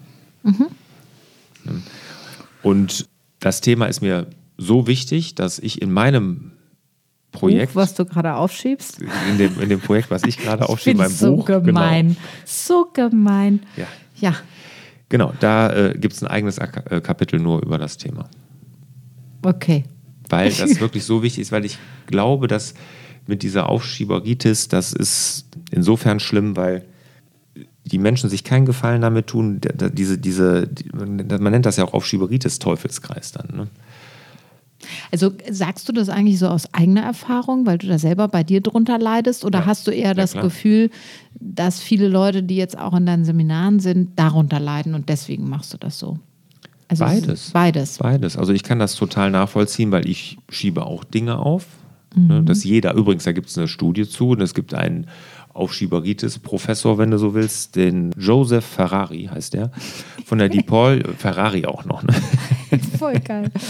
Und 2.63 3.07
das 3.39 3.61
Thema 3.61 3.85
ist 3.85 4.01
mir 4.01 4.27
so 4.61 4.87
wichtig, 4.87 5.35
dass 5.35 5.59
ich 5.59 5.81
in 5.81 5.91
meinem 5.91 6.51
Projekt, 7.31 7.73
Buch, 7.73 7.81
was 7.81 7.93
du 7.95 8.05
gerade 8.05 8.35
aufschiebst. 8.35 9.01
in 9.29 9.37
dem, 9.37 9.59
in 9.59 9.69
dem 9.69 9.79
Projekt, 9.79 10.11
was 10.11 10.23
ich 10.23 10.37
gerade 10.37 10.67
aufschiebe, 10.69 10.97
mein 10.97 11.09
so 11.09 11.37
Buch, 11.37 11.45
gemein. 11.45 12.09
genau, 12.09 12.19
So 12.45 12.89
gemein. 12.93 13.61
Ja. 13.75 13.87
Ja. 14.17 14.35
genau, 15.09 15.33
da 15.39 15.73
äh, 15.73 15.97
gibt 15.97 16.13
es 16.13 16.21
ein 16.21 16.27
eigenes 16.27 16.59
äh, 16.59 17.01
Kapitel 17.01 17.39
nur 17.39 17.63
über 17.63 17.77
das 17.79 17.97
Thema. 17.97 18.29
Okay. 19.41 19.83
weil 20.29 20.51
das 20.59 20.79
wirklich 20.79 21.03
so 21.03 21.23
wichtig 21.23 21.41
ist, 21.41 21.51
weil 21.51 21.65
ich 21.65 21.79
glaube, 22.05 22.47
dass 22.47 22.75
mit 23.25 23.41
dieser 23.43 23.69
Aufschieberitis, 23.69 24.67
das 24.67 24.93
ist 24.93 25.45
insofern 25.71 26.19
schlimm, 26.19 26.55
weil 26.55 26.85
die 27.85 27.97
Menschen 27.97 28.29
sich 28.29 28.43
keinen 28.43 28.65
Gefallen 28.65 29.01
damit 29.01 29.27
tun, 29.27 29.59
diese, 29.61 30.17
diese, 30.17 30.67
die, 30.67 30.89
man 30.93 31.25
nennt 31.25 31.65
das 31.65 31.77
ja 31.77 31.83
auch 31.83 31.93
Aufschieberitis 31.93 32.59
Teufelskreis 32.59 33.31
dann. 33.31 33.55
Ne? 33.55 33.67
Also 35.11 35.31
sagst 35.49 35.87
du 35.89 35.93
das 35.93 36.09
eigentlich 36.09 36.39
so 36.39 36.47
aus 36.47 36.73
eigener 36.73 37.01
Erfahrung, 37.01 37.65
weil 37.65 37.77
du 37.77 37.87
da 37.87 37.97
selber 37.99 38.27
bei 38.27 38.43
dir 38.43 38.61
drunter 38.61 38.97
leidest? 38.99 39.45
Oder 39.45 39.59
Ja. 39.59 39.65
hast 39.65 39.87
du 39.87 39.91
eher 39.91 40.13
das 40.13 40.31
klar. 40.33 40.43
Gefühl, 40.43 40.89
dass 41.39 41.79
viele 41.81 42.07
Leute, 42.07 42.43
die 42.43 42.55
jetzt 42.55 42.77
auch 42.77 42.95
in 42.95 43.05
deinen 43.05 43.25
Seminaren 43.25 43.79
sind, 43.79 44.17
darunter 44.17 44.59
leiden 44.59 44.93
und 44.95 45.09
deswegen 45.09 45.47
machst 45.49 45.73
du 45.73 45.77
das 45.77 45.97
so? 45.99 46.17
Also 46.87 47.05
Beides. 47.05 47.51
Beides. 47.51 47.97
Beides. 47.99 48.37
Also 48.37 48.51
ich 48.51 48.63
kann 48.63 48.79
das 48.79 48.95
total 48.95 49.31
nachvollziehen, 49.31 49.91
weil 49.91 50.07
ich 50.09 50.37
schiebe 50.49 50.85
auch 50.85 51.03
Dinge 51.05 51.39
auf. 51.39 51.65
Mhm. 52.15 52.27
Ne? 52.27 52.43
Dass 52.43 52.65
jeder, 52.65 52.93
übrigens, 52.95 53.23
da 53.23 53.31
gibt 53.31 53.47
es 53.49 53.57
eine 53.57 53.69
Studie 53.69 54.05
zu 54.07 54.31
und 54.31 54.41
es 54.41 54.53
gibt 54.53 54.73
einen 54.73 55.07
Aufschieberitis-Professor, 55.53 56.97
wenn 56.97 57.11
du 57.11 57.17
so 57.17 57.33
willst, 57.33 57.75
den 57.75 58.11
Joseph 58.17 58.65
Ferrari 58.65 59.29
heißt 59.33 59.53
der, 59.53 59.71
von 60.25 60.37
der 60.37 60.49
DePaul, 60.49 61.03
Ferrari 61.17 61.65
auch 61.65 61.85
noch. 61.85 62.03
Ne? 62.03 62.13
Voll 62.97 63.19
geil. 63.19 63.49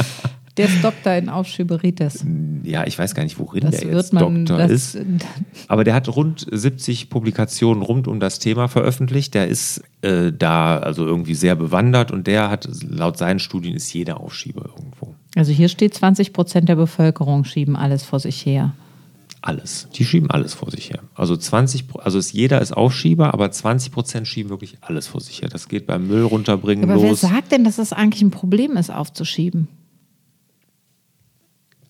Der 0.57 0.65
ist 0.67 0.83
Doktor 0.83 1.13
in 1.13 1.29
Aufschieberitis. 1.29 2.25
Ja, 2.63 2.85
ich 2.85 2.99
weiß 2.99 3.15
gar 3.15 3.23
nicht, 3.23 3.39
worin 3.39 3.61
Das 3.61 3.79
der 3.79 3.89
jetzt 3.93 4.11
man. 4.13 4.45
Doktor 4.45 4.65
ist. 4.65 4.97
Aber 5.67 5.83
der 5.83 5.93
hat 5.93 6.09
rund 6.09 6.45
70 6.51 7.09
Publikationen 7.09 7.81
rund 7.81 8.07
um 8.07 8.19
das 8.19 8.39
Thema 8.39 8.67
veröffentlicht. 8.67 9.33
Der 9.33 9.47
ist 9.47 9.81
äh, 10.01 10.31
da 10.37 10.77
also 10.77 11.05
irgendwie 11.05 11.35
sehr 11.35 11.55
bewandert 11.55 12.11
und 12.11 12.27
der 12.27 12.49
hat, 12.49 12.67
laut 12.87 13.17
seinen 13.17 13.39
Studien, 13.39 13.75
ist 13.75 13.93
jeder 13.93 14.19
Aufschieber 14.19 14.65
irgendwo. 14.77 15.15
also 15.35 15.51
hier 15.53 15.69
steht, 15.69 15.93
20 15.93 16.33
Prozent 16.33 16.67
der 16.67 16.75
Bevölkerung 16.75 17.45
schieben 17.45 17.75
alles 17.75 18.03
vor 18.03 18.19
sich 18.19 18.45
her. 18.45 18.73
Alles. 19.43 19.87
Die 19.95 20.05
schieben 20.05 20.29
alles 20.29 20.53
vor 20.53 20.69
sich 20.69 20.91
her. 20.91 20.99
Also 21.15 21.35
20, 21.35 21.87
Pro- 21.87 21.99
also 21.99 22.19
ist, 22.19 22.31
jeder 22.31 22.61
ist 22.61 22.73
Aufschieber, 22.73 23.33
aber 23.33 23.49
20 23.49 23.91
Prozent 23.91 24.27
schieben 24.27 24.51
wirklich 24.51 24.77
alles 24.81 25.07
vor 25.07 25.19
sich 25.21 25.41
her. 25.41 25.49
Das 25.49 25.67
geht 25.67 25.87
beim 25.87 26.07
Müll 26.07 26.23
runterbringen 26.23 26.87
Aber 26.89 27.01
wer 27.01 27.09
los. 27.09 27.21
sagt 27.21 27.51
denn, 27.51 27.63
dass 27.63 27.77
das 27.77 27.91
eigentlich 27.91 28.21
ein 28.21 28.29
Problem 28.29 28.77
ist, 28.77 28.91
aufzuschieben? 28.91 29.67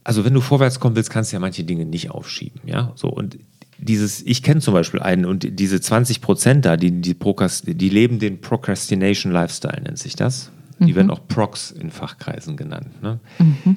Also 0.04 0.26
wenn 0.26 0.34
du 0.34 0.42
vorwärts 0.42 0.80
kommen 0.80 0.96
willst, 0.96 1.10
kannst 1.10 1.32
du 1.32 1.36
ja 1.36 1.40
manche 1.40 1.64
Dinge 1.64 1.86
nicht 1.86 2.12
aufschieben, 2.12 2.62
ja. 2.66 2.92
So 2.96 3.10
und 3.10 3.38
dieses, 3.78 4.22
ich 4.22 4.44
kenne 4.44 4.62
zum 4.62 4.74
Beispiel 4.76 5.00
einen 5.00 5.26
und 5.26 5.60
diese 5.60 5.82
20 5.82 6.22
Prozent 6.22 6.66
da, 6.66 6.78
die, 6.78 7.02
die, 7.02 7.16
die 7.16 7.90
leben 7.90 8.20
den 8.20 8.40
Procrastination 8.40 9.32
Lifestyle, 9.32 9.82
nennt 9.82 9.98
sich 9.98 10.16
das. 10.16 10.52
Die 10.88 10.96
werden 10.96 11.12
auch 11.12 11.28
Procs 11.28 11.70
in 11.70 11.92
Fachkreisen 11.92 12.58
genannt. 12.58 13.04
Ne? 13.04 13.20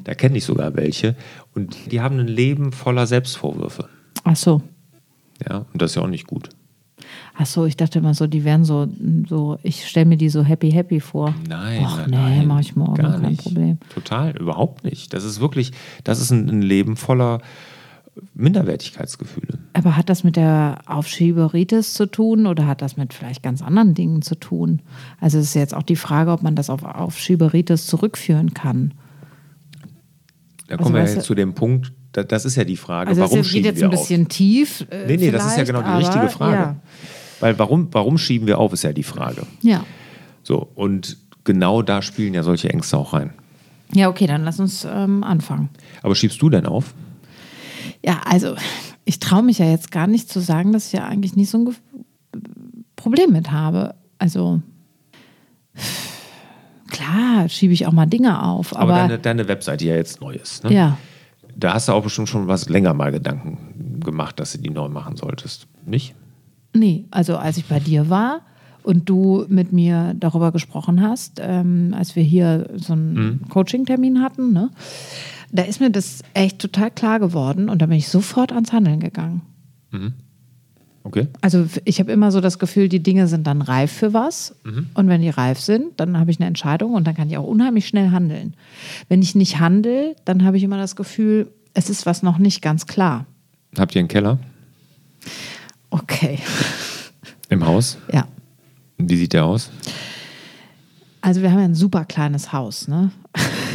Da 0.04 0.14
kenne 0.14 0.38
ich 0.38 0.45
sogar 0.45 0.75
welche. 0.75 1.16
Und 1.54 1.93
die 1.93 2.00
haben 2.00 2.19
ein 2.19 2.28
Leben 2.28 2.73
voller 2.73 3.07
Selbstvorwürfe. 3.07 3.90
Ach 4.23 4.37
so. 4.37 4.62
Ja, 5.47 5.66
und 5.71 5.83
das 5.83 5.90
ist 5.90 5.97
ja 5.97 6.02
auch 6.02 6.09
nicht 6.09 6.26
gut. 6.26 6.49
Ach 7.37 7.47
so, 7.47 7.66
ich 7.66 7.76
dachte 7.76 7.99
immer 7.99 8.14
so, 8.14 8.26
die 8.26 8.44
wären 8.44 8.64
so, 8.64 8.87
so 9.28 9.59
ich 9.62 9.88
stelle 9.88 10.06
mir 10.06 10.16
die 10.16 10.28
so 10.28 10.42
happy 10.44 10.71
happy 10.71 11.00
vor. 11.00 11.35
Nein, 11.49 11.83
Ach 11.85 12.06
nein, 12.06 12.11
nee, 12.11 12.38
nein, 12.38 12.47
mach 12.47 12.61
ich 12.61 12.76
morgen, 12.76 12.94
gar 12.94 13.21
kein 13.21 13.30
nicht. 13.30 13.42
Problem. 13.42 13.78
Total, 13.92 14.37
überhaupt 14.37 14.85
nicht. 14.85 15.12
Das 15.12 15.25
ist 15.25 15.40
wirklich, 15.40 15.73
das 16.04 16.21
ist 16.21 16.30
ein, 16.30 16.49
ein 16.49 16.62
Leben 16.62 16.97
voller 16.97 17.40
Minderwertigkeitsgefühle. 18.35 19.59
Aber 19.73 19.97
hat 19.97 20.09
das 20.09 20.25
mit 20.25 20.37
der 20.37 20.78
Aufschieberitis 20.87 21.94
zu 21.94 22.06
tun 22.06 22.47
oder 22.47 22.66
hat 22.66 22.83
das 22.83 22.97
mit 22.97 23.12
vielleicht 23.12 23.42
ganz 23.42 23.62
anderen 23.62 23.94
Dingen 23.94 24.23
zu 24.23 24.37
tun? 24.37 24.83
Also 25.21 25.38
es 25.38 25.47
ist 25.47 25.54
jetzt 25.54 25.75
auch 25.75 25.83
die 25.83 25.97
Frage, 25.97 26.30
ob 26.30 26.42
man 26.42 26.54
das 26.54 26.71
auf 26.71 26.85
Aufschieberitis 26.85 27.87
zurückführen 27.87 28.54
kann. 28.54 28.94
Da 30.68 30.76
Also 30.76 30.85
kommen 30.85 30.94
wir 30.94 31.02
jetzt 31.02 31.23
zu 31.23 31.35
dem 31.35 31.54
Punkt, 31.54 31.92
das 32.23 32.44
ist 32.44 32.56
ja 32.56 32.64
die 32.64 32.76
Frage, 32.76 33.11
Also 33.11 33.23
warum 33.23 33.38
das 33.38 33.50
geht 33.50 33.64
jetzt 33.64 33.83
ein 33.83 33.90
bisschen 33.90 34.28
tief. 34.28 34.87
Äh? 34.90 35.06
Nee, 35.06 35.16
nee, 35.16 35.30
das 35.30 35.47
ist 35.47 35.56
ja 35.56 35.64
genau 35.64 35.80
die 35.80 35.87
aber, 35.87 35.99
richtige 35.99 36.28
Frage. 36.28 36.56
Ja. 36.56 36.76
Weil 37.40 37.59
warum, 37.59 37.88
warum 37.92 38.16
schieben 38.18 38.47
wir 38.47 38.59
auf, 38.59 38.73
ist 38.73 38.85
ja 38.85 38.92
die 38.92 39.02
Frage. 39.02 39.47
ja. 39.62 39.85
So, 40.47 40.68
und 40.75 41.16
genau 41.44 41.80
da 41.80 42.02
spielen 42.02 42.35
ja 42.35 42.42
solche 42.42 42.68
Ängste 42.68 42.99
auch 42.99 43.14
rein. 43.14 43.33
Ja, 43.94 44.11
okay, 44.11 44.26
dann 44.26 44.44
lass 44.44 44.61
uns 44.61 44.87
ähm, 44.88 45.25
anfangen. 45.25 45.71
Aber 46.02 46.14
schiebst 46.14 46.40
du 46.42 46.50
denn 46.50 46.66
auf? 46.66 46.92
Ja, 48.04 48.21
also 48.26 48.54
ich 49.06 49.21
traue 49.21 49.42
mich 49.42 49.59
ja 49.59 49.71
jetzt 49.71 49.90
gar 49.90 50.06
nicht 50.06 50.30
zu 50.30 50.40
sagen, 50.40 50.73
dass 50.73 50.88
ich 50.88 50.92
ja 50.92 51.06
eigentlich 51.06 51.35
nicht 51.35 51.49
so 51.49 51.59
ein 51.59 51.64
Ge 51.64 51.75
Problem 52.97 53.33
mit 53.33 53.50
habe. 53.50 53.94
Also 54.18 54.61
klar, 56.90 57.49
schiebe 57.49 57.73
ich 57.73 57.87
auch 57.87 57.92
mal 57.92 58.06
Dinge 58.06 58.42
auf, 58.42 58.75
Aber, 58.75 58.83
aber, 58.83 58.92
deine, 58.94 59.18
deine 59.18 59.49
Webseite 59.49 59.85
die 59.85 59.90
ja 59.90 59.97
jetzt 59.97 60.21
neu 60.21 60.35
ist. 60.35 60.64
Ne? 60.64 60.75
ja. 60.75 60.99
Da 61.56 61.75
hast 61.75 61.88
du 61.88 61.92
auch 61.92 62.02
bestimmt 62.02 62.28
schon 62.28 62.49
was 62.49 62.68
länger 62.68 62.94
mal 62.94 63.12
Gedanken 63.12 64.00
gemacht, 64.00 64.40
dass 64.40 64.52
du 64.52 64.58
die 64.58 64.70
neu 64.70 64.88
machen 64.88 65.16
solltest. 65.16 65.66
Nicht? 65.87 66.14
Nee, 66.75 67.06
also 67.11 67.37
als 67.37 67.56
ich 67.56 67.66
bei 67.66 67.80
dir 67.80 68.11
war 68.11 68.42
und 68.82 69.08
du 69.08 69.46
mit 69.49 69.73
mir 69.73 70.14
darüber 70.18 70.52
gesprochen 70.52 71.00
hast, 71.02 71.40
ähm, 71.40 71.94
als 71.96 72.16
wir 72.16 72.23
hier 72.23 72.68
so 72.76 72.92
einen 72.92 73.46
Coaching-Termin 73.49 74.20
hatten, 74.20 74.52
ne, 74.52 74.70
da 75.52 75.62
ist 75.62 75.80
mir 75.80 75.90
das 75.90 76.23
echt 76.34 76.58
total 76.58 76.90
klar 76.90 77.20
geworden 77.20 77.68
und 77.68 77.80
da 77.80 77.87
bin 77.87 77.96
ich 77.96 78.08
sofort 78.08 78.52
ans 78.52 78.73
Handeln 78.73 79.00
gegangen. 79.00 79.42
Okay. 81.06 81.28
Also 81.42 81.66
ich 81.84 82.00
habe 82.00 82.11
immer 82.12 82.32
so 82.32 82.40
das 82.40 82.58
Gefühl, 82.58 82.88
die 82.88 83.02
Dinge 83.02 83.28
sind 83.28 83.46
dann 83.46 83.61
reif 83.61 83.92
für 83.92 84.14
was. 84.14 84.56
Und 84.94 85.08
wenn 85.08 85.20
die 85.20 85.28
reif 85.28 85.61
sind, 85.61 86.00
dann 86.00 86.18
habe 86.18 86.30
ich 86.30 86.40
eine 86.40 86.46
Entscheidung 86.46 86.94
und 86.94 87.06
dann 87.06 87.14
kann 87.14 87.28
ich 87.28 87.37
auch 87.37 87.46
unheimlich 87.46 87.87
schnell 87.87 88.11
handeln. 88.11 88.54
Wenn 89.11 89.20
ich 89.20 89.34
nicht 89.34 89.61
handle, 89.61 90.16
dann 90.25 90.44
habe 90.44 90.56
ich 90.56 90.62
immer 90.62 90.78
das 90.78 90.96
Gefühl, 90.96 91.50
es 91.75 91.90
ist 91.90 92.06
was 92.06 92.23
noch 92.23 92.38
nicht 92.38 92.62
ganz 92.62 92.87
klar. 92.87 93.26
Habt 93.78 93.94
ihr 93.94 93.99
einen 94.00 94.08
Keller 94.08 94.38
Okay, 95.90 96.38
im 97.50 97.64
Haus? 97.66 97.99
ja. 98.12 98.26
Wie 98.96 99.16
sieht 99.16 99.32
der 99.34 99.44
aus? 99.44 99.70
Also 101.20 101.42
wir 101.42 101.50
haben 101.50 101.58
ja 101.58 101.64
ein 101.64 101.75
super 101.75 102.04
kleines 102.04 102.52
Haus, 102.52 102.88
ne? 102.88 103.11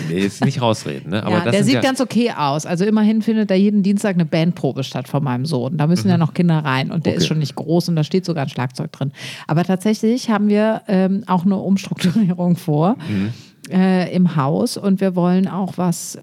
Jetzt 0.09 0.43
nicht 0.43 0.61
rausreden, 0.61 1.11
ne? 1.11 1.23
Aber 1.23 1.37
ja, 1.45 1.51
der 1.51 1.63
sieht 1.63 1.75
ja, 1.75 1.81
ganz 1.81 2.01
okay 2.01 2.31
aus. 2.31 2.65
Also 2.65 2.85
immerhin 2.85 3.21
findet 3.21 3.49
da 3.49 3.55
jeden 3.55 3.83
Dienstag 3.83 4.15
eine 4.15 4.25
Bandprobe 4.25 4.83
statt 4.83 5.07
von 5.07 5.23
meinem 5.23 5.45
Sohn. 5.45 5.77
Da 5.77 5.87
müssen 5.87 6.09
ja 6.09 6.17
noch 6.17 6.33
Kinder 6.33 6.59
rein 6.59 6.91
und 6.91 7.05
der 7.05 7.11
Mhm. 7.13 7.15
Okay. 7.15 7.23
ist 7.23 7.27
schon 7.27 7.39
nicht 7.39 7.55
groß 7.55 7.89
und 7.89 7.95
da 7.95 8.03
steht 8.03 8.25
sogar 8.25 8.43
ein 8.43 8.49
Schlagzeug 8.49 8.91
drin. 8.91 9.11
Aber 9.47 9.63
tatsächlich 9.63 10.29
haben 10.29 10.49
wir 10.49 10.81
ähm, 10.87 11.23
auch 11.27 11.45
eine 11.45 11.57
Umstrukturierung 11.57 12.55
vor 12.55 12.97
Mhm. 13.09 13.29
äh, 13.71 14.13
im 14.15 14.35
Haus 14.35 14.77
und 14.77 15.01
wir 15.01 15.15
wollen 15.15 15.47
auch 15.47 15.77
was 15.77 16.17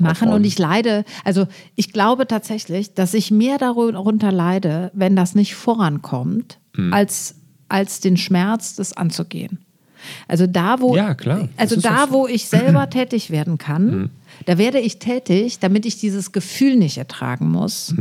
machen 0.00 0.30
und 0.30 0.44
ich 0.44 0.58
leide, 0.58 1.04
also 1.24 1.46
ich 1.76 1.92
glaube 1.92 2.26
tatsächlich, 2.26 2.94
dass 2.94 3.14
ich 3.14 3.30
mehr 3.30 3.58
darunter 3.58 4.32
leide, 4.32 4.90
wenn 4.92 5.14
das 5.14 5.34
nicht 5.36 5.54
vorankommt, 5.54 6.58
Mhm. 6.76 6.92
als, 6.92 7.36
als 7.68 8.00
den 8.00 8.16
Schmerz, 8.16 8.74
das 8.74 8.92
anzugehen. 8.96 9.63
Also 10.28 10.46
da, 10.46 10.80
wo, 10.80 10.94
Ja, 10.96 11.14
klar. 11.14 11.48
Das 11.56 11.72
also 11.72 11.80
da, 11.80 12.10
wo 12.10 12.26
ich 12.26 12.46
selber 12.46 12.88
tätig 12.90 13.30
werden 13.30 13.58
kann, 13.58 14.10
da 14.46 14.58
werde 14.58 14.80
ich 14.80 14.98
tätig, 14.98 15.58
damit 15.58 15.86
ich 15.86 15.98
dieses 15.98 16.32
Gefühl 16.32 16.76
nicht 16.76 16.98
ertragen 16.98 17.50
muss. 17.50 17.94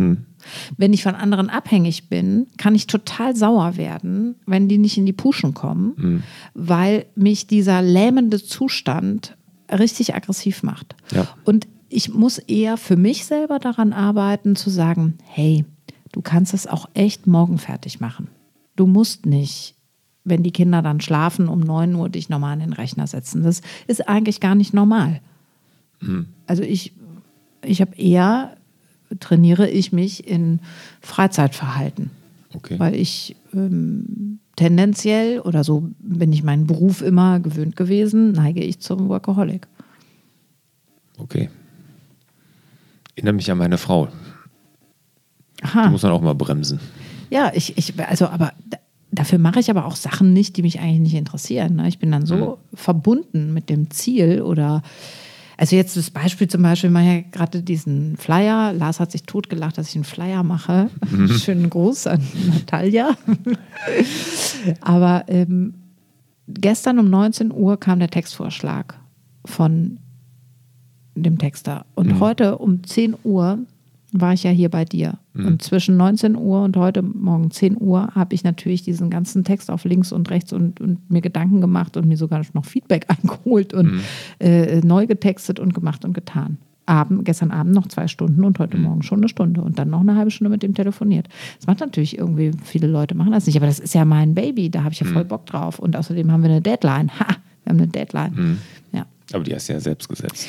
Wenn 0.77 0.93
ich 0.93 1.03
von 1.03 1.15
anderen 1.15 1.49
abhängig 1.49 2.09
bin, 2.09 2.47
kann 2.57 2.75
ich 2.75 2.87
total 2.87 3.35
sauer 3.35 3.77
werden, 3.77 4.35
wenn 4.45 4.67
die 4.67 4.77
nicht 4.77 4.97
in 4.97 5.05
die 5.05 5.13
Puschen 5.13 5.53
kommen, 5.53 6.23
weil 6.53 7.05
mich 7.15 7.47
dieser 7.47 7.81
lähmende 7.81 8.43
Zustand 8.43 9.37
richtig 9.71 10.15
aggressiv 10.15 10.63
macht. 10.63 10.95
Ja. 11.11 11.27
Und 11.43 11.67
ich 11.89 12.13
muss 12.13 12.39
eher 12.39 12.77
für 12.77 12.97
mich 12.97 13.25
selber 13.25 13.59
daran 13.59 13.93
arbeiten, 13.93 14.55
zu 14.55 14.69
sagen, 14.69 15.17
hey, 15.25 15.65
du 16.11 16.21
kannst 16.21 16.53
es 16.53 16.67
auch 16.67 16.89
echt 16.93 17.27
morgen 17.27 17.59
fertig 17.59 17.99
machen. 17.99 18.29
Du 18.75 18.87
musst 18.87 19.25
nicht, 19.25 19.75
wenn 20.23 20.43
die 20.43 20.51
Kinder 20.51 20.81
dann 20.81 21.01
schlafen, 21.01 21.47
um 21.47 21.59
9 21.59 21.95
Uhr 21.95 22.09
dich 22.09 22.29
nochmal 22.29 22.53
an 22.53 22.59
den 22.59 22.73
Rechner 22.73 23.07
setzen. 23.07 23.43
Das 23.43 23.61
ist 23.87 24.07
eigentlich 24.07 24.39
gar 24.39 24.55
nicht 24.55 24.73
normal. 24.73 25.21
Also 26.47 26.63
ich, 26.63 26.93
ich 27.63 27.81
habe 27.81 27.95
eher, 27.95 28.57
trainiere 29.19 29.69
ich 29.69 29.91
mich 29.91 30.27
in 30.27 30.59
Freizeitverhalten. 31.01 32.11
Okay. 32.53 32.77
Weil 32.79 32.95
ich 32.95 33.35
ähm, 33.53 34.39
tendenziell, 34.55 35.39
oder 35.39 35.63
so 35.63 35.89
bin 35.99 36.31
ich 36.33 36.43
meinen 36.43 36.67
Beruf 36.67 37.01
immer 37.01 37.39
gewöhnt 37.39 37.75
gewesen, 37.75 38.31
neige 38.33 38.63
ich 38.63 38.79
zum 38.79 39.09
Workaholic. 39.09 39.67
Okay. 41.17 41.49
Erinnert 43.15 43.35
mich 43.35 43.51
an 43.51 43.57
meine 43.57 43.77
Frau. 43.77 44.07
Die 45.59 45.63
Aha. 45.63 45.89
muss 45.89 46.03
man 46.03 46.11
auch 46.11 46.21
mal 46.21 46.35
bremsen. 46.35 46.79
Ja, 47.29 47.51
ich, 47.53 47.77
ich, 47.77 47.99
also, 47.99 48.27
aber 48.27 48.53
dafür 49.13 49.39
mache 49.39 49.59
ich 49.59 49.69
aber 49.69 49.85
auch 49.85 49.95
Sachen 49.95 50.33
nicht, 50.33 50.57
die 50.57 50.61
mich 50.63 50.79
eigentlich 50.79 50.99
nicht 50.99 51.15
interessieren. 51.15 51.75
Ne? 51.75 51.87
Ich 51.87 51.99
bin 51.99 52.11
dann 52.11 52.25
so 52.25 52.57
verbunden 52.73 53.53
mit 53.53 53.69
dem 53.69 53.89
Ziel 53.91 54.41
oder, 54.41 54.81
Also 55.57 55.75
jetzt 55.75 55.95
das 55.95 56.09
Beispiel 56.11 56.47
zum 56.47 56.63
Beispiel, 56.63 56.89
wir 56.89 56.93
machen 56.99 57.07
ja 57.15 57.21
gerade 57.31 57.61
diesen 57.61 58.17
Flyer. 58.17 58.73
Lars 58.73 58.99
hat 58.99 59.11
sich 59.11 59.23
totgelacht, 59.23 59.77
dass 59.77 59.89
ich 59.89 59.95
einen 59.95 60.03
Flyer 60.03 60.43
mache. 60.43 60.89
Mhm. 61.09 61.27
Schönen 61.37 61.69
Gruß 61.69 62.07
an 62.07 62.21
Natalia. 62.47 63.15
Aber 64.81 65.25
ähm, 65.27 65.75
gestern 66.47 66.99
um 66.99 67.09
19 67.09 67.51
Uhr 67.51 67.79
kam 67.79 67.99
der 67.99 68.09
Textvorschlag 68.09 68.99
von 69.45 69.99
dem 71.15 71.37
Texter. 71.37 71.85
Und 71.95 72.07
Mhm. 72.07 72.19
heute 72.19 72.57
um 72.57 72.83
10 72.83 73.15
Uhr 73.23 73.59
war 74.13 74.33
ich 74.33 74.43
ja 74.43 74.51
hier 74.51 74.69
bei 74.69 74.85
dir. 74.85 75.17
Mhm. 75.33 75.45
Und 75.47 75.61
zwischen 75.63 75.97
19 75.97 76.35
Uhr 76.35 76.61
und 76.63 76.77
heute 76.77 77.01
Morgen 77.01 77.51
10 77.51 77.77
Uhr 77.79 78.09
habe 78.13 78.35
ich 78.35 78.43
natürlich 78.43 78.83
diesen 78.83 79.09
ganzen 79.09 79.43
Text 79.43 79.69
auf 79.71 79.85
links 79.85 80.11
und 80.11 80.29
rechts 80.29 80.53
und, 80.53 80.79
und 80.79 81.09
mir 81.11 81.21
Gedanken 81.21 81.61
gemacht 81.61 81.97
und 81.97 82.07
mir 82.07 82.17
sogar 82.17 82.41
noch 82.53 82.65
Feedback 82.65 83.05
eingeholt 83.09 83.73
und 83.73 83.91
Mhm. 83.93 83.99
äh, 84.39 84.81
neu 84.81 85.07
getextet 85.07 85.59
und 85.59 85.73
gemacht 85.73 86.05
und 86.05 86.13
getan. 86.13 86.57
Abend, 86.85 87.23
gestern 87.23 87.51
Abend 87.51 87.73
noch 87.73 87.87
zwei 87.87 88.07
Stunden 88.07 88.43
und 88.43 88.59
Mhm. 88.59 88.63
heute 88.63 88.77
Morgen 88.77 89.03
schon 89.03 89.19
eine 89.19 89.29
Stunde 89.29 89.61
und 89.61 89.79
dann 89.79 89.89
noch 89.89 90.01
eine 90.01 90.15
halbe 90.15 90.31
Stunde 90.31 90.49
mit 90.49 90.63
dem 90.63 90.73
telefoniert. 90.73 91.27
Das 91.57 91.65
macht 91.65 91.79
natürlich 91.79 92.17
irgendwie, 92.17 92.51
viele 92.63 92.87
Leute 92.87 93.15
machen 93.15 93.31
das 93.31 93.45
nicht, 93.47 93.55
aber 93.55 93.67
das 93.67 93.79
ist 93.79 93.93
ja 93.95 94.03
mein 94.05 94.35
Baby, 94.35 94.69
da 94.69 94.83
habe 94.83 94.93
ich 94.93 94.99
ja 94.99 95.07
Mhm. 95.07 95.13
voll 95.13 95.25
Bock 95.25 95.45
drauf. 95.45 95.79
Und 95.79 95.95
außerdem 95.95 96.29
haben 96.31 96.43
wir 96.43 96.49
eine 96.49 96.61
Deadline. 96.61 97.09
Ha, 97.19 97.27
wir 97.63 97.69
haben 97.71 97.77
eine 97.79 97.87
Deadline. 97.87 98.33
Mhm. 98.35 98.57
Ja. 98.91 99.05
Aber 99.31 99.43
die 99.45 99.55
hast 99.55 99.69
du 99.69 99.73
ja 99.73 99.79
selbst 99.79 100.09
gesetzt. 100.09 100.47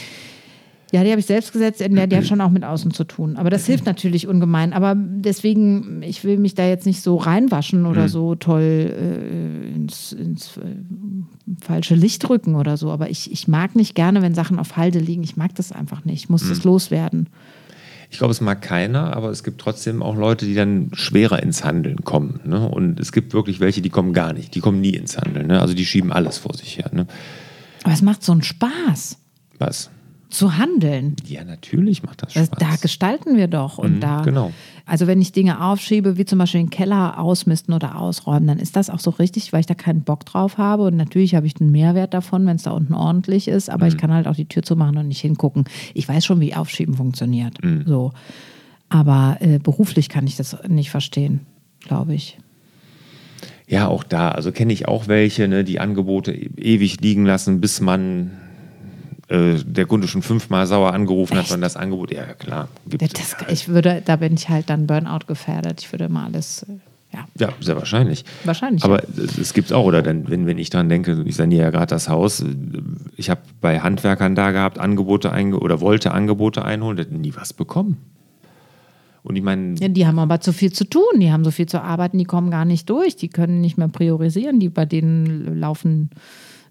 Ja, 0.95 1.03
die 1.03 1.11
habe 1.11 1.19
ich 1.19 1.27
selbst 1.27 1.53
gesetzt, 1.53 1.81
ja, 1.81 1.89
die 1.89 2.17
hat 2.17 2.25
schon 2.29 2.41
auch 2.41 2.53
mit 2.53 2.63
außen 2.63 2.93
zu 2.93 3.03
tun. 3.03 3.37
Aber 3.37 3.51
das 3.51 3.67
hilft 3.67 3.85
natürlich 3.85 4.29
ungemein. 4.29 4.73
Aber 4.73 4.95
deswegen, 4.97 6.05
ich 6.05 6.23
will 6.23 6.39
mich 6.39 6.55
da 6.55 6.69
jetzt 6.69 6.87
nicht 6.87 7.03
so 7.03 7.17
reinwaschen 7.17 7.85
oder 7.85 8.09
so 8.09 8.37
toll 8.37 8.63
äh, 8.63 9.75
ins, 9.75 10.13
ins 10.13 10.57
äh, 10.57 10.61
falsche 11.61 11.97
Licht 11.97 12.31
rücken 12.31 12.55
oder 12.55 12.77
so. 12.77 12.93
Aber 12.93 13.11
ich, 13.11 13.33
ich 13.33 13.49
mag 13.49 13.75
nicht 13.75 13.97
gerne, 13.97 14.23
wenn 14.23 14.35
Sachen 14.35 14.61
auf 14.61 14.77
Halde 14.77 15.01
liegen. 15.01 15.25
Ich 15.25 15.37
mag 15.37 15.53
das 15.57 15.73
einfach 15.73 16.05
nicht. 16.05 16.23
Ich 16.23 16.29
muss 16.29 16.49
das 16.49 16.63
loswerden. 16.63 17.29
Ich 18.09 18.19
glaube, 18.19 18.31
es 18.31 18.41
mag 18.41 18.63
keiner, 18.63 19.17
aber 19.17 19.31
es 19.31 19.43
gibt 19.43 19.61
trotzdem 19.61 20.01
auch 20.01 20.15
Leute, 20.15 20.47
die 20.47 20.55
dann 20.55 20.91
schwerer 20.93 21.43
ins 21.43 21.65
Handeln 21.65 22.05
kommen. 22.05 22.39
Ne? 22.45 22.69
Und 22.69 23.01
es 23.01 23.11
gibt 23.11 23.35
wirklich 23.35 23.59
welche, 23.59 23.83
die 23.83 23.91
kommen 23.91 24.13
gar 24.13 24.33
nicht. 24.33 24.55
Die 24.55 24.61
kommen 24.61 24.81
nie 24.81 24.95
ins 24.95 25.19
Handeln. 25.19 25.49
Ne? 25.49 25.61
Also 25.61 25.75
die 25.75 25.87
schieben 25.87 26.13
alles 26.13 26.39
vor 26.39 26.55
sich 26.55 26.79
her. 26.79 26.91
Ne? 26.93 27.09
Aber 27.83 27.93
es 27.93 28.03
macht 28.03 28.23
so 28.23 28.31
einen 28.31 28.45
Spaß 28.45 29.19
Was? 29.59 29.91
Zu 30.35 30.59
handeln. 30.59 31.15
Ja, 31.27 31.45
natürlich 31.45 32.03
macht 32.03 32.23
das 32.23 32.33
Das, 32.35 32.47
Spaß. 32.47 32.59
da 32.59 32.77
gestalten 32.81 33.37
wir 33.37 33.47
doch. 33.49 33.79
Und 33.79 33.95
Mhm, 33.97 34.01
da, 34.01 34.23
genau. 34.23 34.53
Also 34.87 35.07
wenn 35.07 35.21
ich 35.21 35.33
Dinge 35.33 35.65
aufschiebe, 35.65 36.19
wie 36.19 36.25
zum 36.25 36.39
Beispiel 36.39 36.61
den 36.63 36.71
Keller 36.71 37.19
ausmisten 37.19 37.73
oder 37.73 37.99
ausräumen, 37.99 38.47
dann 38.49 38.59
ist 38.59 38.77
das 38.77 38.91
auch 38.91 38.99
so 39.01 39.11
richtig, 39.11 39.53
weil 39.53 39.61
ich 39.61 39.67
da 39.67 39.75
keinen 39.75 40.03
Bock 40.03 40.27
drauf 40.27 40.59
habe. 40.59 40.83
Und 40.85 40.97
natürlich 40.97 41.35
habe 41.35 41.47
ich 41.47 41.55
den 41.55 41.71
Mehrwert 41.71 42.13
davon, 42.15 42.45
wenn 42.47 42.57
es 42.57 42.65
da 42.65 42.73
unten 42.73 42.95
ordentlich 42.95 43.49
ist, 43.49 43.71
aber 43.71 43.87
Mhm. 43.87 43.93
ich 43.93 43.97
kann 43.99 44.13
halt 44.13 44.27
auch 44.27 44.35
die 44.37 44.47
Tür 44.47 44.63
zumachen 44.63 44.97
und 44.99 45.09
nicht 45.09 45.21
hingucken. 45.21 45.65
Ich 45.95 46.09
weiß 46.09 46.25
schon, 46.25 46.41
wie 46.41 46.55
Aufschieben 46.55 46.95
funktioniert. 46.95 47.63
Mhm. 47.65 47.85
So. 47.87 48.13
Aber 48.89 49.37
äh, 49.41 49.59
beruflich 49.59 50.09
kann 50.09 50.27
ich 50.27 50.37
das 50.37 50.57
nicht 50.69 50.91
verstehen, 50.91 51.41
glaube 51.81 52.15
ich. 52.15 52.39
Ja, 53.67 53.89
auch 53.89 54.05
da. 54.05 54.31
Also 54.31 54.53
kenne 54.53 54.73
ich 54.73 54.89
auch 54.89 55.09
welche, 55.09 55.49
ne, 55.49 55.65
die 55.65 55.81
Angebote 55.81 56.33
e- 56.33 56.51
ewig 56.57 57.01
liegen 57.01 57.25
lassen, 57.25 57.61
bis 57.61 57.81
man 57.81 58.31
äh, 59.29 59.55
der 59.65 59.87
Kunde 59.87 60.09
schon 60.09 60.23
fünfmal 60.23 60.67
sauer 60.67 60.93
angerufen 60.93 61.37
hat, 61.37 61.45
Echt? 61.45 61.53
wenn 61.53 61.61
das 61.61 61.77
Angebot, 61.77 62.11
ja 62.13 62.25
klar, 62.35 62.69
gibt 62.89 63.03
Das, 63.03 63.37
ich 63.49 63.69
würde, 63.69 64.03
da 64.05 64.17
bin 64.17 64.35
ich 64.35 64.49
halt 64.49 64.69
dann 64.71 64.87
Burnout 64.87 65.27
gefährdet. 65.27 65.81
Ich 65.81 65.93
würde 65.93 66.09
mal 66.09 66.27
alles, 66.27 66.65
äh, 66.65 66.75
ja, 67.13 67.27
Ja, 67.39 67.53
sehr 67.61 67.77
wahrscheinlich. 67.77 68.25
Wahrscheinlich, 68.45 68.85
Aber 68.85 69.03
es 69.17 69.55
gibt's 69.55 69.73
auch, 69.73 69.85
oder 69.85 70.03
dann, 70.03 70.29
wenn, 70.29 70.47
wenn 70.47 70.59
ich 70.59 70.71
dran 70.71 70.89
denke, 70.89 71.23
ich 71.25 71.37
saniere 71.37 71.65
ja 71.65 71.71
gerade 71.71 71.87
das 71.87 72.09
Haus, 72.09 72.45
ich 73.17 73.31
habe 73.31 73.41
bei 73.61 73.81
Handwerkern 73.81 74.35
da 74.35 74.51
gehabt, 74.51 74.79
Angebote 74.79 75.33
einge 75.33 75.59
oder 75.59 75.81
wollte 75.81 76.11
Angebote 76.13 76.65
einholen, 76.65 76.99
hätten 76.99 77.21
nie 77.21 77.33
was 77.35 77.53
bekommen. 77.53 77.97
Und 79.23 79.37
ich 79.37 79.43
meine, 79.43 79.77
Ja, 79.79 79.89
die 79.89 80.07
haben 80.07 80.19
aber 80.19 80.41
zu 80.41 80.53
viel 80.53 80.71
zu 80.73 80.85
tun, 80.85 81.19
die 81.19 81.33
haben 81.33 81.45
so 81.45 81.51
viel 81.51 81.65
zu 81.67 81.81
arbeiten, 81.83 82.19
die 82.19 82.27
kommen 82.27 82.51
gar 82.51 82.67
nicht 82.67 82.91
durch, 82.91 83.17
die 83.17 83.29
können 83.29 83.63
nicht 83.63 83.79
mehr 83.79 83.89
priorisieren, 83.89 84.61
die 84.61 84.69
bei 84.69 84.85
denen 84.85 85.59
laufen 85.59 86.11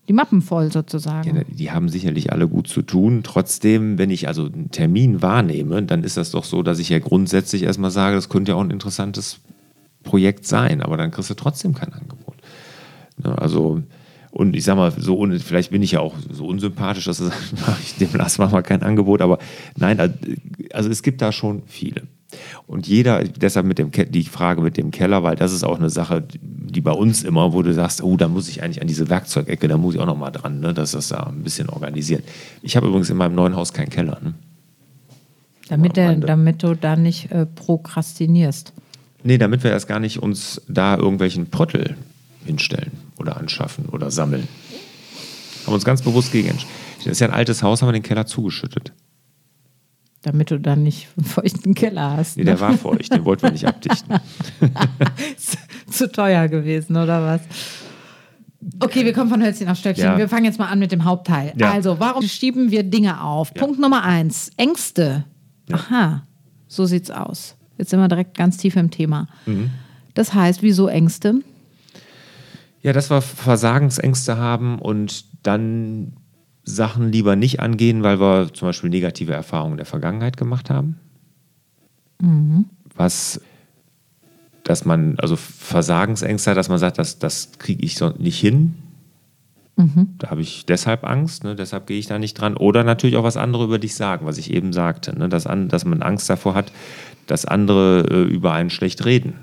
die 0.08 0.14
Mappen 0.14 0.42
voll 0.42 0.72
sozusagen. 0.72 1.36
Ja, 1.36 1.44
die 1.48 1.72
haben 1.72 1.88
sicherlich 1.88 2.32
alle 2.32 2.48
gut 2.48 2.68
zu 2.68 2.82
tun. 2.82 3.22
Trotzdem, 3.24 3.98
wenn 3.98 4.10
ich 4.10 4.28
also 4.28 4.46
einen 4.46 4.70
Termin 4.70 5.22
wahrnehme, 5.22 5.84
dann 5.84 6.04
ist 6.04 6.18
das 6.18 6.32
doch 6.32 6.44
so, 6.44 6.62
dass 6.62 6.80
ich 6.80 6.90
ja 6.90 7.00
grundsätzlich 7.00 7.64
erstmal 7.64 7.92
sage, 7.92 8.16
das 8.16 8.28
könnte 8.28 8.52
ja 8.52 8.58
auch 8.58 8.64
ein 8.64 8.72
interessantes 8.72 9.40
Projekt 10.04 10.46
sein, 10.46 10.82
aber 10.82 10.98
dann 10.98 11.12
kriegst 11.12 11.30
du 11.30 11.34
trotzdem 11.34 11.74
kein 11.74 11.94
Angebot. 11.94 12.36
Ne, 13.24 13.38
also, 13.38 13.82
und 14.32 14.56
ich 14.56 14.66
sag 14.66 14.76
mal, 14.76 14.92
so 14.92 15.26
vielleicht 15.40 15.72
bin 15.72 15.82
ich 15.82 15.94
ja 15.94 16.02
auch 16.02 16.16
so 16.30 16.46
unsympathisch, 16.48 17.06
dass 17.06 17.22
ich 17.82 17.96
dem 17.96 18.14
Lars 18.14 18.38
mach 18.38 18.52
mal 18.52 18.62
kein 18.62 18.84
Angebot, 18.84 19.22
aber 19.22 19.40
nein, 19.78 20.00
also 20.74 20.90
es 20.90 21.02
gibt 21.02 21.22
da 21.22 21.32
schon 21.32 21.64
viele. 21.66 22.04
Und 22.68 22.88
jeder, 22.88 23.24
deshalb 23.24 23.66
mit 23.66 23.80
dem 23.80 23.92
die 23.92 24.24
Frage 24.24 24.62
mit 24.62 24.78
dem 24.78 24.92
Keller, 24.92 25.24
weil 25.24 25.36
das 25.36 25.54
ist 25.54 25.64
auch 25.64 25.78
eine 25.78 25.90
Sache, 25.90 26.24
die 26.42 26.82
bei 26.82 26.92
uns 26.92 27.24
immer, 27.24 27.54
wo 27.54 27.62
du 27.62 27.74
sagst, 27.74 28.04
oh, 28.04 28.18
da 28.18 28.28
muss 28.28 28.48
ich 28.48 28.64
eigentlich 28.64 28.82
an 28.82 28.88
diese 28.88 29.10
Werkzeugecke, 29.10 29.68
da 29.68 29.78
muss 29.78 29.96
ich 29.96 30.02
auch 30.02 30.06
noch 30.06 30.18
mal 30.18 30.32
dran, 30.32 30.60
ne, 30.60 30.74
dass 30.74 30.92
das 30.92 31.10
da 31.10 31.24
ein 31.24 31.44
bisschen 31.44 31.70
organisiert. 31.70 32.24
Ich 32.62 32.76
habe 32.76 32.88
übrigens 32.88 33.10
in 33.10 33.18
meinem 33.18 33.36
neuen 33.36 33.56
Haus 33.56 33.74
keinen 33.74 33.90
Keller. 33.90 34.20
Ne? 34.22 34.34
damit, 35.70 35.98
am 35.98 36.20
der, 36.20 36.28
damit 36.28 36.64
du 36.64 36.76
da 36.76 36.96
nicht 36.96 37.32
äh, 37.32 37.46
prokrastinierst. 37.46 38.74
Nee, 39.24 39.38
damit 39.38 39.64
wir 39.64 39.72
erst 39.72 39.88
gar 39.88 40.00
nicht 40.00 40.22
uns 40.22 40.62
da 40.68 40.98
irgendwelchen 40.98 41.50
Prottel 41.50 41.96
hinstellen 42.46 42.92
oder 43.18 43.38
anschaffen 43.38 43.86
oder 43.86 44.12
sammeln. 44.12 44.48
Haben 45.66 45.74
uns 45.74 45.86
ganz 45.86 46.02
bewusst 46.02 46.32
gegen 46.32 46.50
entschieden. 46.50 46.74
Das 46.98 47.08
ist 47.08 47.20
ja 47.20 47.28
ein 47.28 47.34
altes 47.34 47.64
Haus, 47.64 47.82
haben 47.82 47.90
wir 47.90 47.94
den 47.94 48.04
Keller 48.04 48.26
zugeschüttet. 48.26 48.92
Damit 50.24 50.52
du 50.52 50.60
dann 50.60 50.84
nicht 50.84 51.10
einen 51.18 51.26
feuchten 51.26 51.76
Keller 51.76 52.18
hast. 52.18 52.38
Nee, 52.38 52.44
ne? 52.44 52.52
der 52.52 52.60
war 52.62 52.74
feucht, 52.74 53.14
den 53.14 53.26
wollten 53.26 53.44
wir 53.44 53.52
nicht 53.52 53.68
abdichten. 53.68 54.20
Zu 55.90 56.12
teuer 56.12 56.48
gewesen, 56.48 56.96
oder 56.96 57.22
was? 57.22 57.42
Okay, 58.80 59.04
wir 59.04 59.14
kommen 59.14 59.30
von 59.30 59.44
Hölzchen 59.44 59.68
auf 59.68 59.78
Stöckchen. 59.78 60.06
Ja. 60.06 60.18
Wir 60.18 60.30
fangen 60.30 60.46
jetzt 60.46 60.60
mal 60.60 60.68
an 60.68 60.80
mit 60.80 60.94
dem 60.94 61.04
Hauptteil. 61.04 61.54
Ja. 61.58 61.72
Also, 61.72 62.00
warum 62.00 62.24
schieben 62.24 62.72
wir 62.72 62.84
Dinge 62.84 63.22
auf? 63.22 63.54
Punkt 63.54 63.80
Nummer 63.80 64.04
eins: 64.04 64.52
Ängste. 64.56 65.26
Aha, 65.72 66.26
so 66.68 66.86
sieht's 66.86 67.12
aus. 67.12 67.56
Jetzt 67.78 67.90
sind 67.90 68.00
wir 68.00 68.08
direkt 68.08 68.38
ganz 68.38 68.58
tief 68.58 68.76
im 68.78 68.92
Thema. 68.92 69.28
Mhm. 69.46 69.72
Das 70.14 70.34
heißt, 70.34 70.62
wieso 70.62 70.88
Ängste? 70.88 71.42
Ja, 72.82 72.94
dass 72.94 73.10
wir 73.10 73.22
Versagensängste 73.22 74.38
haben 74.38 74.80
und 74.80 75.26
dann 75.46 76.14
Sachen 76.64 77.12
lieber 77.12 77.36
nicht 77.36 77.60
angehen, 77.60 78.04
weil 78.04 78.20
wir 78.20 78.54
zum 78.54 78.70
Beispiel 78.70 78.90
negative 78.90 79.34
Erfahrungen 79.34 79.78
der 79.78 79.86
Vergangenheit 79.86 80.38
gemacht 80.38 80.70
haben. 80.70 80.98
Was, 82.96 83.42
dass 84.64 84.86
man, 84.86 85.16
also 85.20 85.36
Versagensängste 85.36 86.54
dass 86.54 86.70
man 86.70 86.78
sagt, 86.78 87.00
das, 87.00 87.20
das 87.20 87.52
kriege 87.60 87.84
ich 87.84 87.96
so 87.96 88.10
nicht 88.10 88.40
hin. 88.40 88.76
Da 90.20 90.30
habe 90.30 90.42
ich 90.42 90.66
deshalb 90.66 91.04
Angst, 91.04 91.44
ne, 91.44 91.56
deshalb 91.56 91.88
gehe 91.88 91.98
ich 91.98 92.06
da 92.06 92.20
nicht 92.20 92.36
dran. 92.36 92.56
Oder 92.56 92.84
natürlich 92.84 93.18
auch 93.18 93.24
was 93.24 93.38
andere 93.38 93.64
über 93.64 93.80
dich 93.80 93.96
sagen, 93.96 94.26
was 94.26 94.38
ich 94.38 94.54
eben 94.54 94.72
sagte, 94.72 95.18
ne, 95.18 95.30
dass, 95.30 95.48
an, 95.48 95.68
dass 95.68 95.84
man 95.84 96.02
Angst 96.04 96.30
davor 96.30 96.54
hat, 96.54 96.72
dass 97.28 97.46
andere 97.46 98.06
äh, 98.10 98.24
über 98.24 98.54
einen 98.54 98.70
schlecht 98.70 99.04
reden, 99.04 99.34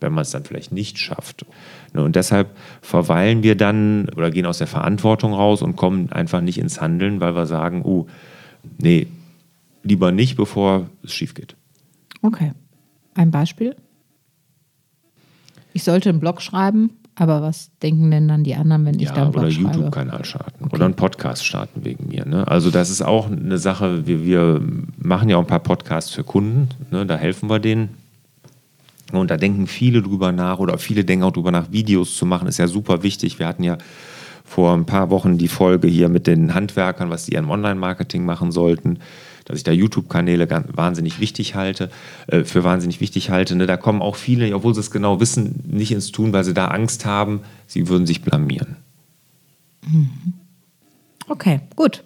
wenn 0.00 0.12
man 0.12 0.22
es 0.22 0.30
dann 0.30 0.44
vielleicht 0.44 0.72
nicht 0.72 0.98
schafft. 0.98 1.46
Ne, 1.94 2.02
und 2.02 2.16
deshalb 2.16 2.56
verweilen 2.82 3.42
wir 3.42 3.56
dann 3.56 4.08
oder 4.16 4.30
gehen 4.30 4.46
aus 4.46 4.58
der 4.58 4.66
Verantwortung 4.66 5.32
raus 5.32 5.62
und 5.62 5.76
kommen 5.76 6.12
einfach 6.12 6.40
nicht 6.40 6.58
ins 6.58 6.80
Handeln, 6.80 7.20
weil 7.20 7.34
wir 7.34 7.46
sagen, 7.46 7.82
uh, 7.84 8.06
nee, 8.78 9.06
lieber 9.82 10.12
nicht, 10.12 10.36
bevor 10.36 10.88
es 11.02 11.12
schief 11.12 11.34
geht. 11.34 11.56
Okay. 12.22 12.52
Ein 13.14 13.30
Beispiel? 13.30 13.76
Ich 15.72 15.84
sollte 15.84 16.08
einen 16.10 16.20
Blog 16.20 16.42
schreiben, 16.42 16.90
aber 17.14 17.40
was 17.40 17.70
denken 17.82 18.10
denn 18.10 18.28
dann 18.28 18.44
die 18.44 18.54
anderen, 18.54 18.84
wenn 18.84 18.98
ich 18.98 19.08
da 19.08 19.16
Ja, 19.16 19.22
einen 19.22 19.32
Blog 19.32 19.44
oder 19.44 19.52
schreibe? 19.52 19.76
YouTube-Kanal 19.76 20.24
starten 20.24 20.64
oder 20.64 20.84
einen 20.84 20.94
Podcast 20.94 21.44
starten 21.46 21.84
wegen 21.84 22.08
mir. 22.08 22.26
Ne? 22.26 22.46
Also 22.46 22.70
das 22.70 22.90
ist 22.90 23.02
auch 23.02 23.30
eine 23.30 23.58
Sache, 23.58 24.06
wir, 24.06 24.24
wir 24.24 24.60
machen 24.98 25.28
ja 25.28 25.36
auch 25.36 25.42
ein 25.42 25.46
paar 25.46 25.60
Podcasts 25.60 26.10
für 26.10 26.24
Kunden, 26.24 26.68
ne? 26.90 27.06
da 27.06 27.16
helfen 27.16 27.48
wir 27.48 27.58
denen. 27.58 27.90
Und 29.12 29.30
da 29.30 29.36
denken 29.36 29.66
viele 29.66 30.02
drüber 30.02 30.32
nach 30.32 30.58
oder 30.58 30.78
viele 30.78 31.04
denken 31.04 31.24
auch 31.24 31.32
drüber 31.32 31.52
nach, 31.52 31.70
Videos 31.70 32.16
zu 32.16 32.26
machen, 32.26 32.48
ist 32.48 32.58
ja 32.58 32.66
super 32.66 33.02
wichtig. 33.02 33.38
Wir 33.38 33.46
hatten 33.46 33.62
ja 33.62 33.78
vor 34.44 34.74
ein 34.74 34.86
paar 34.86 35.10
Wochen 35.10 35.38
die 35.38 35.48
Folge 35.48 35.88
hier 35.88 36.08
mit 36.08 36.26
den 36.26 36.54
Handwerkern, 36.54 37.10
was 37.10 37.26
die 37.26 37.36
an 37.36 37.50
Online-Marketing 37.50 38.24
machen 38.24 38.52
sollten, 38.52 38.98
dass 39.44 39.58
ich 39.58 39.64
da 39.64 39.72
YouTube-Kanäle 39.72 40.48
wahnsinnig 40.72 41.20
wichtig 41.20 41.54
halte, 41.54 41.90
äh, 42.26 42.44
für 42.44 42.64
wahnsinnig 42.64 43.00
wichtig 43.00 43.30
halte. 43.30 43.54
Ne? 43.56 43.66
Da 43.66 43.76
kommen 43.76 44.02
auch 44.02 44.16
viele, 44.16 44.54
obwohl 44.54 44.74
sie 44.74 44.80
es 44.80 44.90
genau 44.90 45.20
wissen, 45.20 45.62
nicht 45.66 45.92
ins 45.92 46.12
Tun, 46.12 46.32
weil 46.32 46.44
sie 46.44 46.54
da 46.54 46.68
Angst 46.68 47.06
haben, 47.06 47.40
sie 47.66 47.88
würden 47.88 48.06
sich 48.06 48.22
blamieren. 48.22 48.76
Okay, 51.28 51.60
gut. 51.74 52.02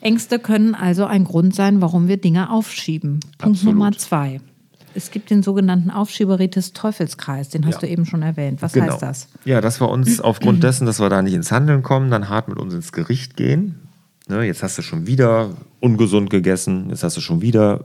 Ängste 0.00 0.38
können 0.38 0.74
also 0.74 1.04
ein 1.06 1.24
Grund 1.24 1.54
sein, 1.54 1.80
warum 1.80 2.08
wir 2.08 2.16
Dinge 2.16 2.50
aufschieben. 2.50 3.20
Punkt 3.38 3.58
Absolut. 3.58 3.74
Nummer 3.74 3.92
zwei. 3.92 4.40
Es 4.94 5.10
gibt 5.10 5.30
den 5.30 5.42
sogenannten 5.42 5.90
Aufschieberitis 5.90 6.72
Teufelskreis, 6.72 7.48
den 7.50 7.66
hast 7.66 7.74
Ja. 7.74 7.80
du 7.80 7.88
eben 7.88 8.06
schon 8.06 8.22
erwähnt. 8.22 8.62
Was 8.62 8.72
Genau. 8.72 8.92
heißt 8.92 9.02
das? 9.02 9.28
Ja, 9.44 9.60
dass 9.60 9.80
wir 9.80 9.88
uns 9.88 10.20
aufgrund 10.20 10.62
dessen, 10.62 10.86
dass 10.86 11.00
wir 11.00 11.08
da 11.08 11.22
nicht 11.22 11.34
ins 11.34 11.52
Handeln 11.52 11.82
kommen, 11.82 12.10
dann 12.10 12.28
hart 12.28 12.48
mit 12.48 12.58
uns 12.58 12.74
ins 12.74 12.92
Gericht 12.92 13.36
gehen 13.36 13.76
Ne, 14.30 14.42
jetzt 14.44 14.62
hast 14.62 14.76
du 14.76 14.82
schon 14.82 15.06
wieder 15.06 15.48
ungesund 15.80 16.28
gegessen, 16.28 16.90
jetzt 16.90 17.02
hast 17.02 17.16
du 17.16 17.22
schon 17.22 17.40
wieder 17.40 17.84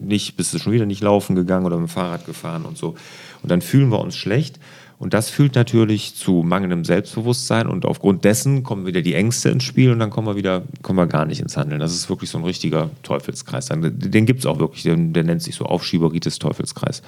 nicht, 0.00 0.36
bist 0.36 0.52
du 0.52 0.58
schon 0.58 0.72
wieder 0.72 0.84
nicht 0.84 1.00
laufen 1.00 1.36
gegangen 1.36 1.64
oder 1.64 1.76
mit 1.78 1.88
dem 1.88 1.92
Fahrrad 1.92 2.26
gefahren 2.26 2.64
und 2.64 2.76
so. 2.76 2.96
Und 3.40 3.50
dann 3.52 3.60
fühlen 3.62 3.88
wir 3.92 4.00
uns 4.00 4.16
schlecht. 4.16 4.58
Und 5.04 5.12
das 5.12 5.28
führt 5.28 5.54
natürlich 5.54 6.14
zu 6.14 6.42
mangelndem 6.42 6.82
Selbstbewusstsein 6.86 7.66
und 7.66 7.84
aufgrund 7.84 8.24
dessen 8.24 8.62
kommen 8.62 8.86
wieder 8.86 9.02
die 9.02 9.12
Ängste 9.12 9.50
ins 9.50 9.62
Spiel 9.62 9.92
und 9.92 9.98
dann 9.98 10.08
kommen 10.08 10.26
wir 10.26 10.34
wieder, 10.34 10.62
kommen 10.80 10.98
wir 10.98 11.06
gar 11.06 11.26
nicht 11.26 11.42
ins 11.42 11.58
Handeln. 11.58 11.78
Das 11.78 11.92
ist 11.92 12.08
wirklich 12.08 12.30
so 12.30 12.38
ein 12.38 12.44
richtiger 12.44 12.88
Teufelskreis. 13.02 13.68
Den 13.68 14.24
gibt 14.24 14.40
es 14.40 14.46
auch 14.46 14.58
wirklich, 14.58 14.82
der, 14.82 14.96
der 14.96 15.24
nennt 15.24 15.42
sich 15.42 15.56
so 15.56 15.66
Aufschieberitis 15.66 16.38
Teufelskreis. 16.38 17.02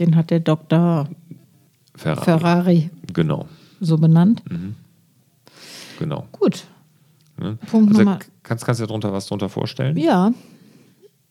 Den 0.00 0.16
hat 0.16 0.30
der 0.30 0.40
Dr. 0.40 1.08
Ferrari, 1.94 2.24
Ferrari 2.24 2.90
genau. 3.12 3.46
so 3.80 3.98
benannt. 3.98 4.42
Mhm. 4.50 4.74
Genau. 6.00 6.26
Gut. 6.32 6.64
Ne? 7.38 7.56
Punkt 7.70 7.90
also 7.90 8.02
Nummer. 8.02 8.18
Kannst, 8.42 8.66
kannst 8.66 8.80
du 8.80 8.82
dir 8.82 8.88
darunter 8.88 9.12
was 9.12 9.26
darunter 9.26 9.48
vorstellen? 9.48 9.96
Ja. 9.96 10.32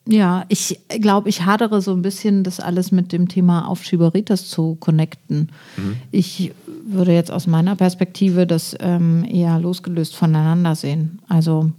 Ja, 0.08 0.46
ich 0.50 0.80
glaube, 1.00 1.30
ich 1.30 1.46
hadere 1.46 1.82
so 1.82 1.94
ein 1.94 2.02
bisschen, 2.02 2.44
das 2.44 2.60
alles 2.60 2.92
mit 2.92 3.12
dem 3.12 3.28
Thema 3.28 3.68
Aufschieberitis 3.68 4.50
zu 4.50 4.76
connecten. 4.76 5.50
Mhm. 5.78 5.98
Ich 6.10 6.54
würde 6.86 7.14
jetzt 7.14 7.32
aus 7.32 7.46
meiner 7.46 7.76
Perspektive 7.76 8.48
das 8.48 8.76
ähm, 8.80 9.24
eher 9.24 9.60
losgelöst 9.60 10.16
voneinander 10.16 10.76
sehen. 10.76 11.20
Also 11.28 11.72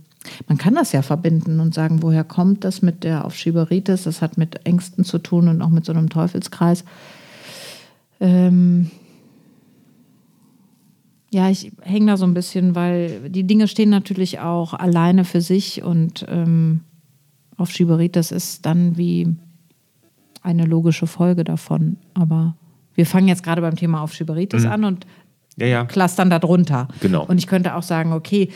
man 0.46 0.56
kann 0.56 0.76
das 0.76 0.92
ja 0.92 1.02
verbinden 1.02 1.58
und 1.58 1.74
sagen, 1.74 2.02
woher 2.02 2.22
kommt 2.22 2.64
das 2.64 2.80
mit 2.80 3.02
der 3.02 3.24
Aufschieberitis? 3.24 4.04
Das 4.04 4.22
hat 4.22 4.38
mit 4.38 4.66
Ängsten 4.66 5.04
zu 5.04 5.18
tun 5.18 5.48
und 5.48 5.60
auch 5.60 5.70
mit 5.70 5.84
so 5.84 5.92
einem 5.92 6.08
Teufelskreis. 6.08 6.84
Ähm 8.20 8.90
ja, 11.32 11.48
ich 11.48 11.72
hänge 11.80 12.06
da 12.06 12.16
so 12.16 12.26
ein 12.26 12.34
bisschen, 12.34 12.74
weil 12.74 13.30
die 13.30 13.44
Dinge 13.44 13.66
stehen 13.66 13.90
natürlich 13.90 14.38
auch 14.38 14.74
alleine 14.74 15.24
für 15.24 15.40
sich 15.40 15.82
und 15.82 16.24
ähm, 16.28 16.82
Aufschieberitis 17.62 18.32
ist 18.32 18.66
dann 18.66 18.96
wie 18.96 19.36
eine 20.42 20.66
logische 20.66 21.06
Folge 21.06 21.44
davon. 21.44 21.96
Aber 22.14 22.56
wir 22.94 23.06
fangen 23.06 23.28
jetzt 23.28 23.42
gerade 23.42 23.62
beim 23.62 23.76
Thema 23.76 24.02
Aufschieberitis 24.02 24.64
mhm. 24.64 24.70
an 24.70 24.84
und 24.84 25.06
ja, 25.56 25.66
ja. 25.66 25.84
clustern 25.84 26.28
darunter. 26.28 26.88
Genau. 27.00 27.24
Und 27.24 27.38
ich 27.38 27.46
könnte 27.46 27.76
auch 27.76 27.82
sagen, 27.82 28.12
okay, 28.12 28.50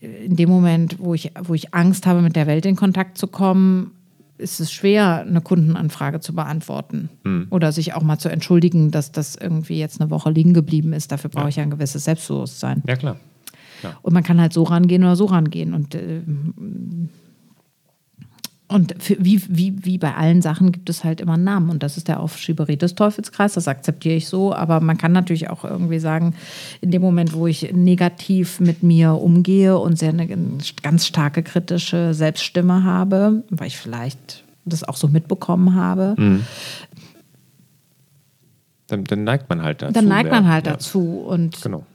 in 0.00 0.36
dem 0.36 0.48
Moment, 0.48 0.98
wo 0.98 1.14
ich, 1.14 1.32
wo 1.42 1.54
ich 1.54 1.72
Angst 1.72 2.06
habe, 2.06 2.22
mit 2.22 2.36
der 2.36 2.46
Welt 2.46 2.66
in 2.66 2.76
Kontakt 2.76 3.16
zu 3.16 3.26
kommen, 3.26 3.92
ist 4.36 4.58
es 4.58 4.72
schwer, 4.72 5.24
eine 5.26 5.40
Kundenanfrage 5.40 6.20
zu 6.20 6.34
beantworten. 6.34 7.08
Mhm. 7.22 7.46
Oder 7.50 7.70
sich 7.72 7.94
auch 7.94 8.02
mal 8.02 8.18
zu 8.18 8.28
entschuldigen, 8.28 8.90
dass 8.90 9.12
das 9.12 9.36
irgendwie 9.36 9.78
jetzt 9.78 10.00
eine 10.00 10.10
Woche 10.10 10.30
liegen 10.30 10.54
geblieben 10.54 10.92
ist. 10.92 11.12
Dafür 11.12 11.30
brauche 11.30 11.44
ja. 11.44 11.50
ich 11.50 11.60
ein 11.60 11.70
gewisses 11.70 12.04
Selbstbewusstsein. 12.04 12.82
Ja, 12.86 12.96
klar. 12.96 13.16
klar. 13.80 13.96
Und 14.02 14.12
man 14.12 14.24
kann 14.24 14.40
halt 14.40 14.52
so 14.52 14.64
rangehen 14.64 15.04
oder 15.04 15.16
so 15.16 15.26
rangehen. 15.26 15.72
Und 15.72 15.94
äh, 15.94 16.20
und 18.74 18.92
für, 18.98 19.16
wie, 19.20 19.40
wie, 19.48 19.84
wie 19.84 19.98
bei 19.98 20.16
allen 20.16 20.42
Sachen 20.42 20.72
gibt 20.72 20.90
es 20.90 21.04
halt 21.04 21.20
immer 21.20 21.34
einen 21.34 21.44
Namen. 21.44 21.70
Und 21.70 21.84
das 21.84 21.96
ist 21.96 22.08
der 22.08 22.18
Aufschieberitis-Teufelskreis, 22.18 23.52
das 23.52 23.68
akzeptiere 23.68 24.16
ich 24.16 24.26
so. 24.26 24.52
Aber 24.52 24.80
man 24.80 24.98
kann 24.98 25.12
natürlich 25.12 25.48
auch 25.48 25.62
irgendwie 25.62 26.00
sagen, 26.00 26.34
in 26.80 26.90
dem 26.90 27.00
Moment, 27.00 27.34
wo 27.34 27.46
ich 27.46 27.72
negativ 27.72 28.58
mit 28.58 28.82
mir 28.82 29.12
umgehe 29.12 29.78
und 29.78 29.96
sehr 29.96 30.08
eine 30.08 30.26
ganz 30.82 31.06
starke 31.06 31.44
kritische 31.44 32.14
Selbststimme 32.14 32.82
habe, 32.82 33.44
weil 33.48 33.68
ich 33.68 33.76
vielleicht 33.76 34.42
das 34.64 34.82
auch 34.82 34.96
so 34.96 35.06
mitbekommen 35.06 35.76
habe, 35.76 36.16
mhm. 36.18 36.44
dann, 38.88 39.04
dann, 39.04 39.22
neigt 39.22 39.48
man 39.48 39.62
halt 39.62 39.82
dazu. 39.82 39.92
Dann 39.92 40.08
neigt 40.08 40.32
man 40.32 40.48
halt 40.48 40.66
ja. 40.66 40.72
dazu. 40.72 41.24
Und 41.28 41.62
genau. 41.62 41.86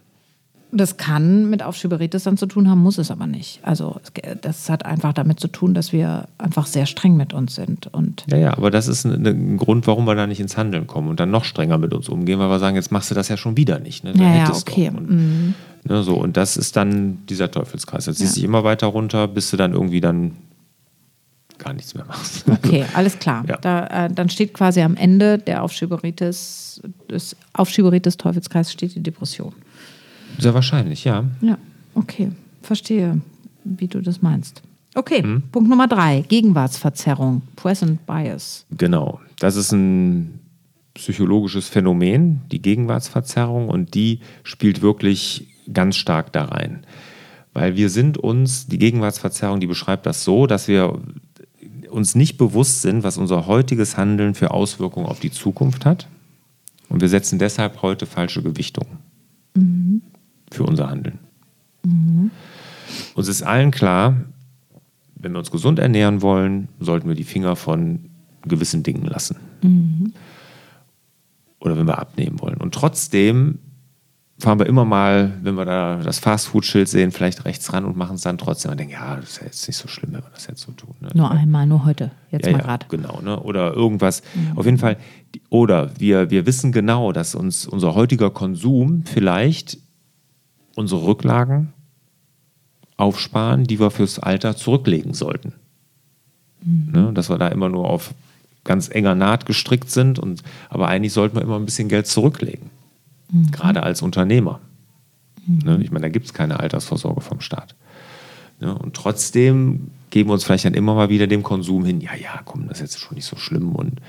Das 0.72 0.98
kann 0.98 1.50
mit 1.50 1.64
Aufschieberitis 1.64 2.24
dann 2.24 2.38
zu 2.38 2.46
tun 2.46 2.70
haben, 2.70 2.82
muss 2.82 2.98
es 3.00 3.10
aber 3.10 3.26
nicht. 3.26 3.60
Also 3.64 4.00
das 4.42 4.70
hat 4.70 4.86
einfach 4.86 5.14
damit 5.14 5.40
zu 5.40 5.48
tun, 5.48 5.74
dass 5.74 5.92
wir 5.92 6.28
einfach 6.38 6.68
sehr 6.68 6.86
streng 6.86 7.18
mit 7.18 7.34
uns 7.34 7.56
sind. 7.56 7.88
Und 7.88 8.24
ja, 8.30 8.38
ja, 8.38 8.58
aber 8.58 8.70
das 8.70 8.88
ist 8.88 9.06
ein, 9.06 9.26
ein 9.26 9.58
Grund, 9.58 9.88
warum 9.88 10.06
wir 10.06 10.16
da 10.16 10.28
nicht 10.28 10.40
ins 10.40 10.58
Handeln 10.58 10.86
kommen 10.86 11.08
und 11.08 11.20
dann 11.20 11.32
noch 11.32 11.44
strenger 11.44 11.78
mit 11.80 11.94
uns 11.94 12.08
umgehen, 12.08 12.40
weil 12.40 12.50
wir 12.50 12.60
sagen, 12.60 12.76
jetzt 12.76 12.92
machst 12.92 13.10
du 13.10 13.16
das 13.16 13.30
ja 13.30 13.38
schon 13.38 13.58
wieder 13.58 13.80
nicht. 13.80 14.04
Ne? 14.04 14.14
ja, 14.16 14.36
ja, 14.36 14.54
okay. 14.54 14.92
Und, 14.96 15.10
mhm. 15.10 15.54
ne, 15.86 16.04
so, 16.04 16.16
und 16.16 16.38
das 16.38 16.56
ist 16.56 16.76
dann 16.76 17.26
dieser 17.28 17.50
Teufelskreis. 17.50 18.06
Jetzt 18.06 18.18
ziehst 18.18 18.36
du 18.36 18.42
dich 18.42 18.46
immer 18.46 18.64
weiter 18.64 18.88
runter, 18.88 19.28
bis 19.28 19.50
du 19.50 19.58
dann 19.58 19.74
irgendwie 19.74 20.02
dann 20.02 20.34
gar 21.60 21.74
nichts 21.74 21.94
mehr 21.94 22.06
machst. 22.06 22.46
Okay, 22.64 22.86
alles 22.94 23.20
klar. 23.20 23.44
Ja. 23.48 23.58
Da, 23.58 24.06
äh, 24.06 24.10
dann 24.14 24.30
steht 24.30 24.54
quasi 24.54 24.82
am 24.82 24.96
Ende 24.96 25.38
der 25.38 25.64
Aufschieberitis, 25.64 26.82
des 27.10 27.36
Aufschieberitis-Teufelskreis 27.54 28.72
steht 28.72 28.96
die 28.96 29.04
Depression. 29.04 29.54
Sehr 30.40 30.54
wahrscheinlich, 30.54 31.04
ja. 31.04 31.26
Ja, 31.42 31.58
okay. 31.96 32.32
Verstehe, 32.62 33.22
wie 33.64 33.88
du 33.88 34.02
das 34.02 34.22
meinst. 34.22 34.62
Okay, 34.96 35.22
hm. 35.22 35.44
Punkt 35.52 35.70
Nummer 35.70 35.88
drei: 35.88 36.24
Gegenwartsverzerrung, 36.28 37.42
Present 37.56 38.06
Bias. 38.06 38.66
Genau. 38.72 39.20
Das 39.40 39.56
ist 39.56 39.72
ein 39.72 40.40
psychologisches 40.94 41.70
Phänomen, 41.70 42.42
die 42.52 42.62
Gegenwartsverzerrung, 42.62 43.70
und 43.70 43.94
die 43.94 44.20
spielt 44.44 44.82
wirklich 44.82 45.48
ganz 45.72 45.96
stark 45.96 46.34
da 46.34 46.46
rein. 46.46 46.86
Weil 47.54 47.76
wir 47.76 47.90
sind 47.90 48.18
uns, 48.18 48.68
die 48.68 48.80
Gegenwartsverzerrung, 48.80 49.60
die 49.60 49.68
beschreibt 49.68 50.06
das 50.06 50.24
so, 50.24 50.48
dass 50.48 50.68
wir 50.68 51.00
uns 51.90 52.16
nicht 52.16 52.38
bewusst 52.38 52.82
sind, 52.82 53.04
was 53.04 53.18
unser 53.18 53.48
heutiges 53.48 53.98
Handeln 53.98 54.36
für 54.36 54.52
Auswirkungen 54.52 55.06
auf 55.06 55.20
die 55.20 55.32
Zukunft 55.32 55.86
hat. 55.86 56.08
Und 56.90 57.02
wir 57.02 57.10
setzen 57.10 57.40
deshalb 57.40 57.82
heute 57.82 58.06
falsche 58.06 58.44
Gewichtungen. 58.44 58.98
Mhm 59.56 60.02
für 60.52 60.64
unser 60.64 60.90
Handeln. 60.90 61.20
Mhm. 61.84 62.32
Uns 63.16 63.28
ist 63.28 63.44
allen 63.44 63.72
klar, 63.72 64.16
wenn 65.16 65.34
wir 65.34 65.40
uns 65.40 65.52
gesund 65.52 65.80
ernähren 65.80 66.22
wollen, 66.22 66.70
sollten 66.80 67.08
wir 67.08 67.16
die 67.16 67.24
Finger 67.24 67.56
von 67.56 68.10
gewissen 68.44 68.84
Dingen 68.84 69.06
lassen. 69.06 69.38
Mhm. 69.62 70.14
Oder 71.60 71.78
wenn 71.78 71.88
wir 71.88 72.00
abnehmen 72.00 72.40
wollen. 72.40 72.58
Und 72.58 72.74
trotzdem 72.74 73.60
fahren 74.40 74.60
wir 74.60 74.66
immer 74.66 74.86
mal, 74.86 75.34
wenn 75.44 75.56
wir 75.56 75.66
da 75.66 75.98
das 75.98 76.20
Fastfood-Schild 76.20 76.88
sehen, 76.88 77.12
vielleicht 77.12 77.44
rechts 77.44 77.74
ran 77.74 77.84
und 77.84 77.98
machen 77.98 78.16
es 78.16 78.22
dann 78.22 78.38
trotzdem. 78.38 78.72
Und 78.72 78.80
denken, 78.80 78.94
ja, 78.94 79.18
das 79.18 79.32
ist 79.32 79.40
ja 79.40 79.46
jetzt 79.46 79.68
nicht 79.68 79.76
so 79.76 79.90
schlimm, 79.90 80.14
wenn 80.14 80.22
wir 80.22 80.30
das 80.34 80.48
jetzt 80.48 80.62
so 80.62 80.72
tun. 80.72 80.96
Ne? 81.02 81.10
Nur 81.14 81.30
einmal, 81.30 81.68
nur 81.68 81.84
heute, 81.84 82.12
jetzt 82.32 82.46
ja, 82.46 82.54
mal 82.54 82.60
gerade. 82.60 82.86
Ja, 82.90 82.98
genau, 82.98 83.20
ne? 83.22 83.38
oder 83.42 83.74
irgendwas. 83.74 84.24
Mhm. 84.34 84.58
Auf 84.58 84.66
jeden 84.66 84.78
Fall, 84.78 84.96
oder 85.50 86.00
wir, 86.00 86.30
wir 86.30 86.46
wissen 86.46 86.72
genau, 86.72 87.12
dass 87.12 87.36
uns 87.36 87.68
unser 87.68 87.96
heutiger 87.96 88.30
Konsum 88.30 89.04
vielleicht 89.04 89.78
unsere 90.76 91.04
Rücklagen 91.04 91.74
aufsparen, 92.98 93.64
die 93.64 93.80
wir 93.80 93.92
fürs 93.92 94.20
Alter 94.20 94.56
zurücklegen 94.56 95.14
sollten. 95.14 95.54
Mhm. 96.64 96.92
Ne, 96.92 97.14
dass 97.14 97.30
wir 97.30 97.38
da 97.38 97.48
immer 97.48 97.70
nur 97.70 97.90
auf 97.90 98.14
ganz 98.64 98.90
enger 98.90 99.16
Naht 99.16 99.46
gestrickt 99.46 99.90
sind, 99.90 100.20
und, 100.20 100.44
aber 100.70 100.88
eigentlich 100.88 101.14
sollten 101.14 101.36
wir 101.36 101.42
immer 101.42 101.56
ein 101.56 101.66
bisschen 101.66 101.88
Geld 101.88 102.08
zurücklegen. 102.08 102.70
Mhm. 103.32 103.52
Gerade 103.52 103.84
als 103.84 104.02
Unternehmer. 104.02 104.60
Mhm. 105.48 105.60
Ne, 105.64 105.80
ich 105.82 105.92
meine, 105.92 106.04
da 106.04 106.10
gibt 106.10 106.26
es 106.26 106.34
keine 106.34 106.60
Altersvorsorge 106.60 107.22
vom 107.22 107.40
Staat. 107.40 107.76
Ne, 108.60 108.78
und 108.78 108.96
trotzdem 108.96 109.92
geben 110.10 110.30
wir 110.30 110.34
uns 110.34 110.44
vielleicht 110.44 110.66
dann 110.66 110.74
immer 110.74 110.94
mal 110.94 111.10
wieder 111.10 111.28
dem 111.28 111.44
Konsum 111.44 111.86
hin, 111.86 112.02
ja, 112.02 112.16
ja, 112.16 112.42
komm, 112.44 112.68
das 112.68 112.80
ist 112.80 112.94
jetzt 112.94 113.00
schon 113.00 113.16
nicht 113.16 113.26
so 113.26 113.38
schlimm 113.38 113.76
und? 113.76 114.02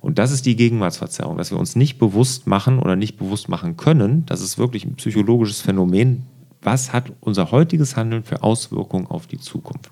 Und 0.00 0.18
das 0.18 0.32
ist 0.32 0.46
die 0.46 0.56
Gegenwartsverzerrung, 0.56 1.36
dass 1.36 1.50
wir 1.50 1.58
uns 1.58 1.76
nicht 1.76 1.98
bewusst 1.98 2.46
machen 2.46 2.78
oder 2.78 2.96
nicht 2.96 3.16
bewusst 3.16 3.48
machen 3.48 3.76
können. 3.76 4.26
Das 4.26 4.40
ist 4.40 4.58
wirklich 4.58 4.84
ein 4.84 4.96
psychologisches 4.96 5.60
Phänomen. 5.60 6.24
Was 6.60 6.92
hat 6.92 7.12
unser 7.20 7.50
heutiges 7.50 7.96
Handeln 7.96 8.24
für 8.24 8.42
Auswirkungen 8.42 9.06
auf 9.06 9.26
die 9.26 9.38
Zukunft? 9.38 9.90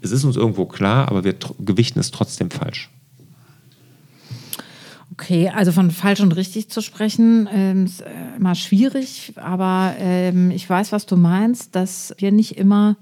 Es 0.00 0.12
ist 0.12 0.24
uns 0.24 0.36
irgendwo 0.36 0.66
klar, 0.66 1.08
aber 1.08 1.24
wir 1.24 1.34
gewichten 1.58 1.98
es 1.98 2.10
trotzdem 2.10 2.50
falsch. 2.50 2.90
Okay, 5.12 5.50
also 5.50 5.72
von 5.72 5.90
falsch 5.90 6.20
und 6.20 6.32
richtig 6.32 6.70
zu 6.70 6.80
sprechen, 6.80 7.48
ähm, 7.52 7.84
ist 7.84 8.00
äh, 8.00 8.06
immer 8.36 8.54
schwierig, 8.54 9.34
aber 9.36 9.94
ähm, 9.98 10.50
ich 10.50 10.68
weiß, 10.68 10.92
was 10.92 11.04
du 11.04 11.16
meinst, 11.16 11.74
dass 11.74 12.14
wir 12.18 12.32
nicht 12.32 12.56
immer 12.56 12.96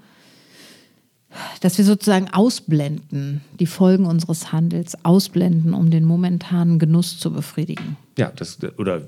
dass 1.60 1.76
wir 1.78 1.84
sozusagen 1.84 2.28
ausblenden, 2.30 3.42
die 3.60 3.66
Folgen 3.66 4.06
unseres 4.06 4.52
Handels 4.52 5.04
ausblenden, 5.04 5.74
um 5.74 5.90
den 5.90 6.04
momentanen 6.04 6.78
Genuss 6.78 7.18
zu 7.18 7.32
befriedigen. 7.32 7.96
Ja, 8.16 8.32
das 8.34 8.58
oder 8.78 9.02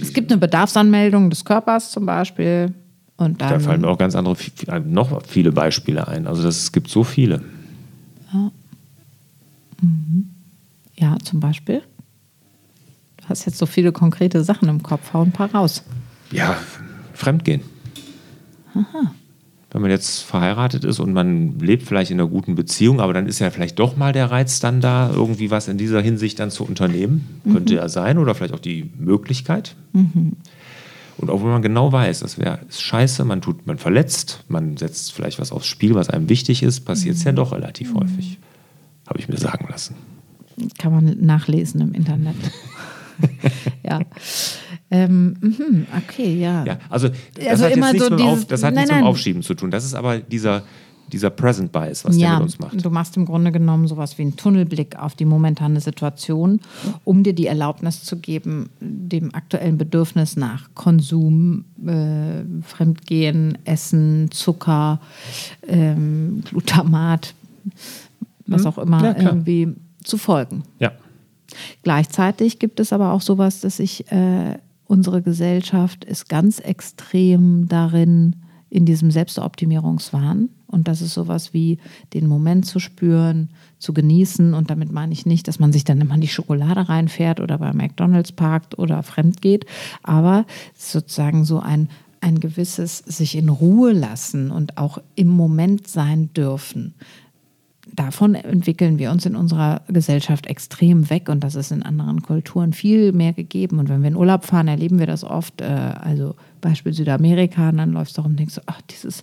es 0.00 0.12
gibt 0.12 0.30
eine 0.30 0.40
Bedarfsanmeldung 0.40 1.30
des 1.30 1.44
Körpers 1.44 1.90
zum 1.90 2.06
Beispiel. 2.06 2.74
Und 3.16 3.40
dann, 3.40 3.50
da 3.50 3.58
fallen 3.58 3.80
mir 3.80 3.88
auch 3.88 3.98
ganz 3.98 4.14
andere, 4.14 4.36
noch 4.84 5.22
viele 5.26 5.52
Beispiele 5.52 6.06
ein. 6.06 6.26
Also 6.26 6.42
das, 6.42 6.56
es 6.56 6.72
gibt 6.72 6.88
so 6.88 7.04
viele. 7.04 7.42
Ja. 8.32 8.50
Mhm. 9.82 10.30
ja, 10.96 11.16
zum 11.24 11.40
Beispiel. 11.40 11.82
Du 13.16 13.28
hast 13.28 13.44
jetzt 13.44 13.58
so 13.58 13.66
viele 13.66 13.92
konkrete 13.92 14.42
Sachen 14.42 14.68
im 14.68 14.82
Kopf. 14.82 15.12
Hau 15.12 15.22
ein 15.22 15.32
paar 15.32 15.52
raus. 15.52 15.82
Ja, 16.30 16.56
Fremdgehen. 17.12 17.62
Aha 18.74 19.12
wenn 19.70 19.82
man 19.82 19.90
jetzt 19.90 20.22
verheiratet 20.22 20.84
ist 20.84 20.98
und 20.98 21.12
man 21.12 21.58
lebt 21.58 21.82
vielleicht 21.82 22.10
in 22.10 22.18
einer 22.18 22.28
guten 22.28 22.54
Beziehung, 22.54 23.00
aber 23.00 23.12
dann 23.12 23.26
ist 23.26 23.38
ja 23.38 23.50
vielleicht 23.50 23.78
doch 23.78 23.96
mal 23.96 24.12
der 24.12 24.30
Reiz 24.30 24.60
dann 24.60 24.80
da, 24.80 25.10
irgendwie 25.10 25.50
was 25.50 25.68
in 25.68 25.76
dieser 25.76 26.00
Hinsicht 26.00 26.38
dann 26.38 26.50
zu 26.50 26.64
unternehmen. 26.64 27.40
Mhm. 27.44 27.52
Könnte 27.52 27.74
ja 27.74 27.88
sein 27.88 28.16
oder 28.18 28.34
vielleicht 28.34 28.54
auch 28.54 28.60
die 28.60 28.90
Möglichkeit. 28.98 29.76
Mhm. 29.92 30.32
Und 31.18 31.30
obwohl 31.30 31.50
man 31.50 31.62
genau 31.62 31.92
weiß, 31.92 32.20
das 32.20 32.38
wäre 32.38 32.60
scheiße, 32.70 33.24
man 33.24 33.40
tut, 33.40 33.66
man 33.66 33.76
verletzt, 33.76 34.44
man 34.48 34.76
setzt 34.76 35.12
vielleicht 35.12 35.40
was 35.40 35.52
aufs 35.52 35.66
Spiel, 35.66 35.94
was 35.94 36.08
einem 36.08 36.28
wichtig 36.28 36.62
ist, 36.62 36.80
passiert 36.80 37.16
es 37.16 37.24
ja 37.24 37.32
doch 37.32 37.52
relativ 37.52 37.92
häufig. 37.94 38.38
Habe 39.06 39.18
ich 39.18 39.28
mir 39.28 39.36
sagen 39.36 39.66
lassen. 39.68 39.96
Kann 40.78 40.92
man 40.92 41.16
nachlesen 41.20 41.80
im 41.80 41.92
Internet. 41.92 42.36
ja. 43.84 44.00
Ähm, 44.90 45.34
mhm, 45.40 45.86
okay, 45.96 46.38
ja. 46.40 46.64
Ja, 46.64 46.78
also 46.88 47.08
das 47.34 47.46
Also 47.46 47.64
hat, 47.66 47.72
immer 47.72 47.86
jetzt 47.88 47.92
nichts, 47.94 48.08
so 48.08 48.14
mit, 48.14 48.20
dieses- 48.20 48.32
Auf, 48.42 48.46
das 48.46 48.62
hat 48.62 48.74
Nein, 48.74 48.82
nichts 48.84 48.90
mit 48.92 49.00
nein. 49.00 49.06
Aufschieben 49.08 49.42
zu 49.42 49.54
tun. 49.54 49.70
Das 49.70 49.84
ist 49.84 49.94
aber 49.94 50.18
dieser, 50.18 50.62
dieser 51.12 51.30
Present 51.30 51.72
Bias, 51.72 52.04
was 52.04 52.16
der 52.18 52.26
ja, 52.28 52.34
mit 52.34 52.42
uns 52.44 52.58
macht. 52.58 52.84
du 52.84 52.90
machst 52.90 53.16
im 53.16 53.24
Grunde 53.24 53.50
genommen 53.52 53.86
sowas 53.88 54.18
wie 54.18 54.22
einen 54.22 54.36
Tunnelblick 54.36 54.96
auf 54.98 55.14
die 55.14 55.24
momentane 55.24 55.80
Situation, 55.80 56.60
um 57.04 57.22
dir 57.22 57.32
die 57.34 57.46
Erlaubnis 57.46 58.02
zu 58.04 58.16
geben, 58.18 58.68
dem 58.80 59.34
aktuellen 59.34 59.78
Bedürfnis 59.78 60.36
nach 60.36 60.68
Konsum, 60.74 61.64
äh, 61.86 62.44
Fremdgehen, 62.62 63.56
Essen, 63.64 64.30
Zucker, 64.30 65.00
ähm, 65.66 66.42
Glutamat, 66.48 67.34
was 68.46 68.64
auch 68.66 68.78
immer, 68.78 68.98
Mhm. 68.98 69.04
Ja, 69.04 69.16
irgendwie 69.18 69.74
zu 70.04 70.16
folgen. 70.18 70.62
Ja. 70.78 70.92
Gleichzeitig 71.82 72.58
gibt 72.58 72.80
es 72.80 72.92
aber 72.92 73.12
auch 73.12 73.22
sowas, 73.22 73.60
dass 73.60 73.78
sich 73.78 74.10
äh, 74.12 74.58
unsere 74.86 75.22
Gesellschaft 75.22 76.04
ist 76.04 76.28
ganz 76.28 76.60
extrem 76.60 77.68
darin, 77.68 78.36
in 78.70 78.84
diesem 78.84 79.10
Selbstoptimierungswahn. 79.10 80.50
Und 80.66 80.88
das 80.88 81.00
ist 81.00 81.14
sowas 81.14 81.54
wie 81.54 81.78
den 82.12 82.26
Moment 82.26 82.66
zu 82.66 82.78
spüren, 82.78 83.48
zu 83.78 83.94
genießen. 83.94 84.52
Und 84.52 84.70
damit 84.70 84.92
meine 84.92 85.12
ich 85.12 85.24
nicht, 85.24 85.48
dass 85.48 85.58
man 85.58 85.72
sich 85.72 85.84
dann 85.84 86.00
immer 86.00 86.14
in 86.14 86.20
die 86.20 86.28
Schokolade 86.28 86.88
reinfährt 86.88 87.40
oder 87.40 87.58
bei 87.58 87.72
McDonalds 87.72 88.32
parkt 88.32 88.78
oder 88.78 89.02
fremd 89.02 89.40
geht, 89.40 89.64
aber 90.02 90.44
sozusagen 90.74 91.44
so 91.44 91.60
ein, 91.60 91.88
ein 92.20 92.40
gewisses 92.40 92.98
sich 92.98 93.36
in 93.36 93.48
Ruhe 93.48 93.92
lassen 93.92 94.50
und 94.50 94.76
auch 94.76 94.98
im 95.14 95.28
Moment 95.28 95.88
sein 95.88 96.32
dürfen 96.34 96.94
davon 97.94 98.34
entwickeln 98.34 98.98
wir 98.98 99.10
uns 99.10 99.26
in 99.26 99.36
unserer 99.36 99.82
Gesellschaft 99.88 100.46
extrem 100.46 101.10
weg 101.10 101.28
und 101.28 101.44
das 101.44 101.54
ist 101.54 101.72
in 101.72 101.82
anderen 101.82 102.22
Kulturen 102.22 102.72
viel 102.72 103.12
mehr 103.12 103.32
gegeben. 103.32 103.78
Und 103.78 103.88
wenn 103.88 104.02
wir 104.02 104.08
in 104.08 104.16
Urlaub 104.16 104.44
fahren, 104.44 104.68
erleben 104.68 104.98
wir 104.98 105.06
das 105.06 105.24
oft. 105.24 105.60
Äh, 105.60 105.64
also 105.64 106.34
Beispiel 106.60 106.92
Südamerika, 106.92 107.68
und 107.68 107.78
dann 107.78 107.92
läufst 107.92 108.18
du 108.18 108.22
rum 108.22 108.32
und 108.32 108.38
denkst, 108.38 108.54
so, 108.54 108.60
ach, 108.66 108.80
dieses 108.82 109.22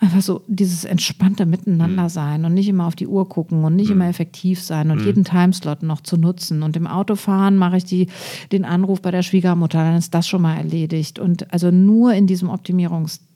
einfach 0.00 0.22
so 0.22 0.42
dieses 0.46 0.84
entspannte 0.84 1.46
Miteinander 1.46 2.08
sein 2.08 2.44
und 2.44 2.54
nicht 2.54 2.68
immer 2.68 2.86
auf 2.86 2.96
die 2.96 3.06
Uhr 3.06 3.28
gucken 3.28 3.64
und 3.64 3.76
nicht 3.76 3.90
immer 3.90 4.08
effektiv 4.08 4.60
sein 4.60 4.90
und 4.90 5.04
jeden 5.04 5.24
Timeslot 5.24 5.82
noch 5.82 6.00
zu 6.00 6.16
nutzen. 6.16 6.62
Und 6.62 6.76
im 6.76 6.86
Autofahren 6.86 7.56
mache 7.56 7.78
ich 7.78 7.84
die, 7.84 8.08
den 8.52 8.64
Anruf 8.64 9.00
bei 9.00 9.10
der 9.10 9.22
Schwiegermutter, 9.22 9.78
dann 9.78 9.96
ist 9.96 10.14
das 10.14 10.28
schon 10.28 10.42
mal 10.42 10.56
erledigt. 10.56 11.18
Und 11.18 11.52
also 11.52 11.70
nur 11.70 12.12
in 12.12 12.26
diesem 12.26 12.50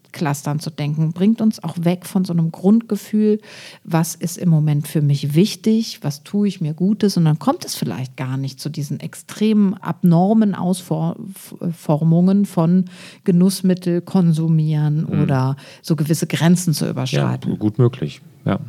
Optimierungsclustern 0.09 0.59
zu 0.59 0.71
denken, 0.71 1.13
bringt 1.13 1.41
uns 1.41 1.63
auch 1.63 1.77
weg 1.81 2.07
von 2.07 2.25
so 2.25 2.33
einem 2.33 2.51
Grundgefühl, 2.51 3.41
was 3.85 4.15
ist 4.15 4.39
im 4.39 4.49
Moment 4.49 4.89
für 4.89 5.03
mich 5.03 5.35
wichtig, 5.35 6.01
was 6.03 6.23
tue 6.25 6.49
ich 6.49 6.61
mir 6.61 6.75
Gutes 6.75 7.17
und 7.17 7.25
dann 7.25 7.39
kommt 7.39 7.65
es 7.65 7.75
vielleicht 7.75 8.17
gar 8.17 8.37
nicht 8.37 8.61
zu 8.61 8.69
diesen 8.69 9.01
extremen 9.01 9.75
abnormen 9.75 10.55
Ausformungen 10.55 12.47
von 12.47 12.87
Genussmittel 13.25 14.01
konsumieren 14.01 15.05
oder 15.05 15.57
so 15.83 15.97
gewisse 15.97 16.27
Grenzen 16.27 16.75
zu 16.75 16.85
ja, 16.85 16.91
überschreiten. 16.91 17.59
gut 17.59 17.79
möglich. 17.79 18.21
Ja. 18.45 18.61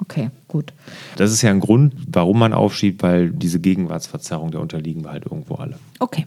Okay, 0.00 0.30
gut. 0.46 0.72
Das 1.16 1.32
ist 1.32 1.42
ja 1.42 1.50
ein 1.50 1.58
Grund, 1.58 1.92
warum 2.12 2.38
man 2.38 2.52
aufschiebt, 2.52 3.02
weil 3.02 3.30
diese 3.30 3.58
Gegenwartsverzerrung, 3.58 4.52
der 4.52 4.60
unterliegen 4.60 5.02
wir 5.04 5.10
halt 5.10 5.24
irgendwo 5.24 5.56
alle. 5.56 5.76
Okay. 5.98 6.24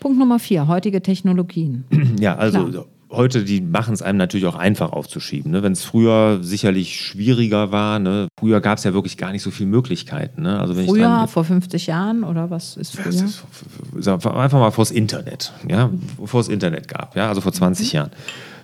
Punkt 0.00 0.18
Nummer 0.18 0.38
vier, 0.38 0.68
heutige 0.68 1.00
Technologien. 1.00 1.84
Ja, 2.20 2.36
also 2.36 2.66
Klar. 2.66 2.84
Heute, 3.14 3.44
die 3.44 3.60
machen 3.60 3.94
es 3.94 4.02
einem 4.02 4.18
natürlich 4.18 4.46
auch 4.46 4.54
einfach 4.56 4.92
aufzuschieben. 4.92 5.50
Ne? 5.52 5.62
Wenn 5.62 5.72
es 5.72 5.84
früher 5.84 6.38
sicherlich 6.42 7.00
schwieriger 7.00 7.72
war, 7.72 7.98
ne? 7.98 8.28
früher 8.38 8.60
gab 8.60 8.78
es 8.78 8.84
ja 8.84 8.94
wirklich 8.94 9.16
gar 9.16 9.32
nicht 9.32 9.42
so 9.42 9.50
viele 9.50 9.68
Möglichkeiten. 9.70 10.42
Ne? 10.42 10.58
Also 10.60 10.76
wenn 10.76 10.84
ich 10.84 10.90
Früher, 10.90 11.04
dran, 11.08 11.28
vor 11.28 11.44
50 11.44 11.86
Jahren 11.86 12.24
oder 12.24 12.50
was 12.50 12.76
ist 12.76 12.98
das 12.98 13.02
früher? 13.04 13.24
ist, 13.24 14.26
einfach 14.26 14.58
mal 14.58 14.70
vors 14.70 14.90
Internet, 14.90 15.52
ja, 15.68 15.90
bevor 16.18 16.40
es 16.40 16.48
Internet 16.48 16.88
gab, 16.88 17.16
ja, 17.16 17.28
also 17.28 17.40
vor 17.40 17.52
20 17.52 17.92
Mhm. 17.92 17.96
Jahren. 17.96 18.10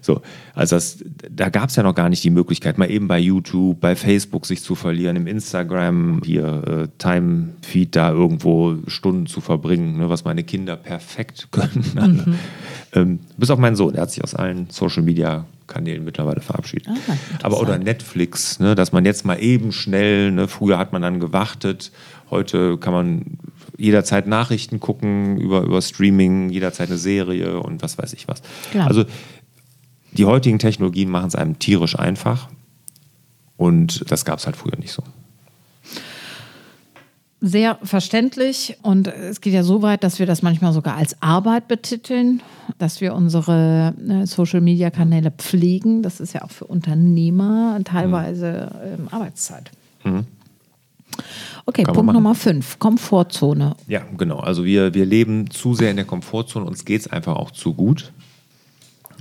So, 0.00 0.22
also 0.54 0.76
das, 0.76 1.04
da 1.30 1.48
gab 1.48 1.68
es 1.70 1.76
ja 1.76 1.82
noch 1.82 1.94
gar 1.94 2.08
nicht 2.08 2.24
die 2.24 2.30
Möglichkeit, 2.30 2.78
mal 2.78 2.90
eben 2.90 3.08
bei 3.08 3.18
YouTube, 3.18 3.80
bei 3.80 3.96
Facebook 3.96 4.46
sich 4.46 4.62
zu 4.62 4.74
verlieren, 4.74 5.16
im 5.16 5.26
Instagram 5.26 6.22
hier 6.24 6.62
äh, 6.66 6.88
Time-Feed 6.98 7.96
da 7.96 8.10
irgendwo 8.10 8.76
Stunden 8.86 9.26
zu 9.26 9.40
verbringen, 9.40 9.98
ne, 9.98 10.08
was 10.08 10.24
meine 10.24 10.42
Kinder 10.42 10.76
perfekt 10.76 11.48
können. 11.52 12.24
Mhm. 12.26 12.34
Ähm, 12.92 13.18
bis 13.36 13.50
auf 13.50 13.58
meinen 13.58 13.76
Sohn, 13.76 13.92
der 13.92 14.02
hat 14.02 14.10
sich 14.10 14.24
aus 14.24 14.34
allen 14.34 14.68
Social-Media-Kanälen 14.70 16.04
mittlerweile 16.04 16.40
verabschiedet. 16.40 16.88
Ah. 16.88 17.12
Aber 17.42 17.60
oder 17.60 17.78
Netflix, 17.78 18.58
ne, 18.58 18.74
dass 18.74 18.92
man 18.92 19.04
jetzt 19.04 19.24
mal 19.24 19.36
eben 19.36 19.72
schnell, 19.72 20.32
ne, 20.32 20.48
früher 20.48 20.78
hat 20.78 20.92
man 20.92 21.02
dann 21.02 21.20
gewartet, 21.20 21.92
heute 22.30 22.78
kann 22.78 22.92
man 22.92 23.24
jederzeit 23.80 24.26
Nachrichten 24.26 24.78
gucken 24.78 25.38
über, 25.38 25.62
über 25.62 25.80
Streaming, 25.80 26.50
jederzeit 26.50 26.88
eine 26.88 26.98
Serie 26.98 27.60
und 27.60 27.82
was 27.82 27.98
weiß 27.98 28.12
ich 28.12 28.28
was. 28.28 28.42
Klar. 28.70 28.86
Also 28.86 29.04
die 30.12 30.24
heutigen 30.24 30.58
Technologien 30.58 31.10
machen 31.10 31.28
es 31.28 31.34
einem 31.34 31.58
tierisch 31.58 31.98
einfach 31.98 32.48
und 33.56 34.10
das 34.10 34.24
gab 34.24 34.38
es 34.38 34.46
halt 34.46 34.56
früher 34.56 34.76
nicht 34.78 34.92
so. 34.92 35.02
Sehr 37.42 37.78
verständlich 37.82 38.76
und 38.82 39.06
es 39.06 39.40
geht 39.40 39.54
ja 39.54 39.62
so 39.62 39.80
weit, 39.80 40.04
dass 40.04 40.18
wir 40.18 40.26
das 40.26 40.42
manchmal 40.42 40.74
sogar 40.74 40.96
als 40.96 41.22
Arbeit 41.22 41.68
betiteln, 41.68 42.42
dass 42.78 43.00
wir 43.00 43.14
unsere 43.14 43.94
äh, 44.08 44.26
Social-Media-Kanäle 44.26 45.30
pflegen. 45.30 46.02
Das 46.02 46.20
ist 46.20 46.34
ja 46.34 46.42
auch 46.42 46.50
für 46.50 46.66
Unternehmer 46.66 47.80
teilweise 47.84 48.70
ähm, 48.84 49.08
Arbeitszeit. 49.10 49.70
Okay, 51.66 51.82
Kann 51.84 51.94
Punkt. 51.94 52.12
Nummer 52.12 52.34
fünf, 52.34 52.78
Komfortzone. 52.78 53.76
Ja, 53.86 54.02
genau. 54.16 54.40
Also 54.40 54.64
wir, 54.64 54.94
wir 54.94 55.06
leben 55.06 55.50
zu 55.50 55.74
sehr 55.74 55.90
in 55.90 55.96
der 55.96 56.04
Komfortzone, 56.04 56.66
uns 56.66 56.84
geht 56.84 57.02
es 57.02 57.06
einfach 57.06 57.36
auch 57.36 57.50
zu 57.50 57.74
gut. 57.74 58.12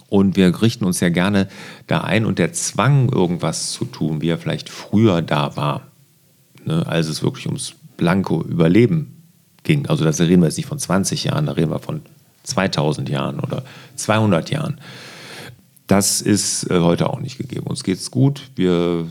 Und 0.09 0.35
wir 0.35 0.61
richten 0.61 0.85
uns 0.85 0.99
ja 0.99 1.09
gerne 1.09 1.47
da 1.87 2.01
ein 2.01 2.25
und 2.25 2.39
der 2.39 2.51
Zwang, 2.53 3.09
irgendwas 3.09 3.71
zu 3.71 3.85
tun, 3.85 4.21
wie 4.21 4.29
er 4.29 4.37
vielleicht 4.37 4.69
früher 4.69 5.21
da 5.21 5.55
war, 5.55 5.87
ne, 6.65 6.85
als 6.87 7.07
es 7.07 7.23
wirklich 7.23 7.45
ums 7.45 7.73
blanke 7.97 8.35
Überleben 8.35 9.23
ging. 9.63 9.85
Also 9.87 10.03
da 10.03 10.09
reden 10.11 10.41
wir 10.41 10.47
jetzt 10.47 10.57
nicht 10.57 10.67
von 10.67 10.79
20 10.79 11.25
Jahren, 11.25 11.45
da 11.45 11.51
reden 11.51 11.71
wir 11.71 11.79
von 11.79 12.01
2000 12.43 13.09
Jahren 13.09 13.39
oder 13.39 13.63
200 13.95 14.49
Jahren. 14.49 14.79
Das 15.85 16.21
ist 16.21 16.69
äh, 16.69 16.79
heute 16.79 17.09
auch 17.09 17.19
nicht 17.19 17.37
gegeben. 17.37 17.67
Uns 17.67 17.83
geht 17.83 17.97
es 17.97 18.09
gut. 18.09 18.49
Wir, 18.55 19.05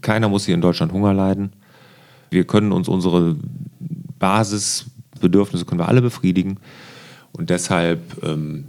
keiner 0.00 0.28
muss 0.28 0.46
hier 0.46 0.54
in 0.54 0.60
Deutschland 0.60 0.92
Hunger 0.92 1.14
leiden. 1.14 1.52
Wir 2.30 2.44
können 2.44 2.72
uns 2.72 2.88
unsere 2.88 3.36
Basisbedürfnisse 4.18 5.64
können 5.64 5.80
wir 5.80 5.88
alle 5.88 6.02
befriedigen. 6.02 6.58
Und 7.32 7.50
deshalb 7.50 8.22
ähm, 8.22 8.66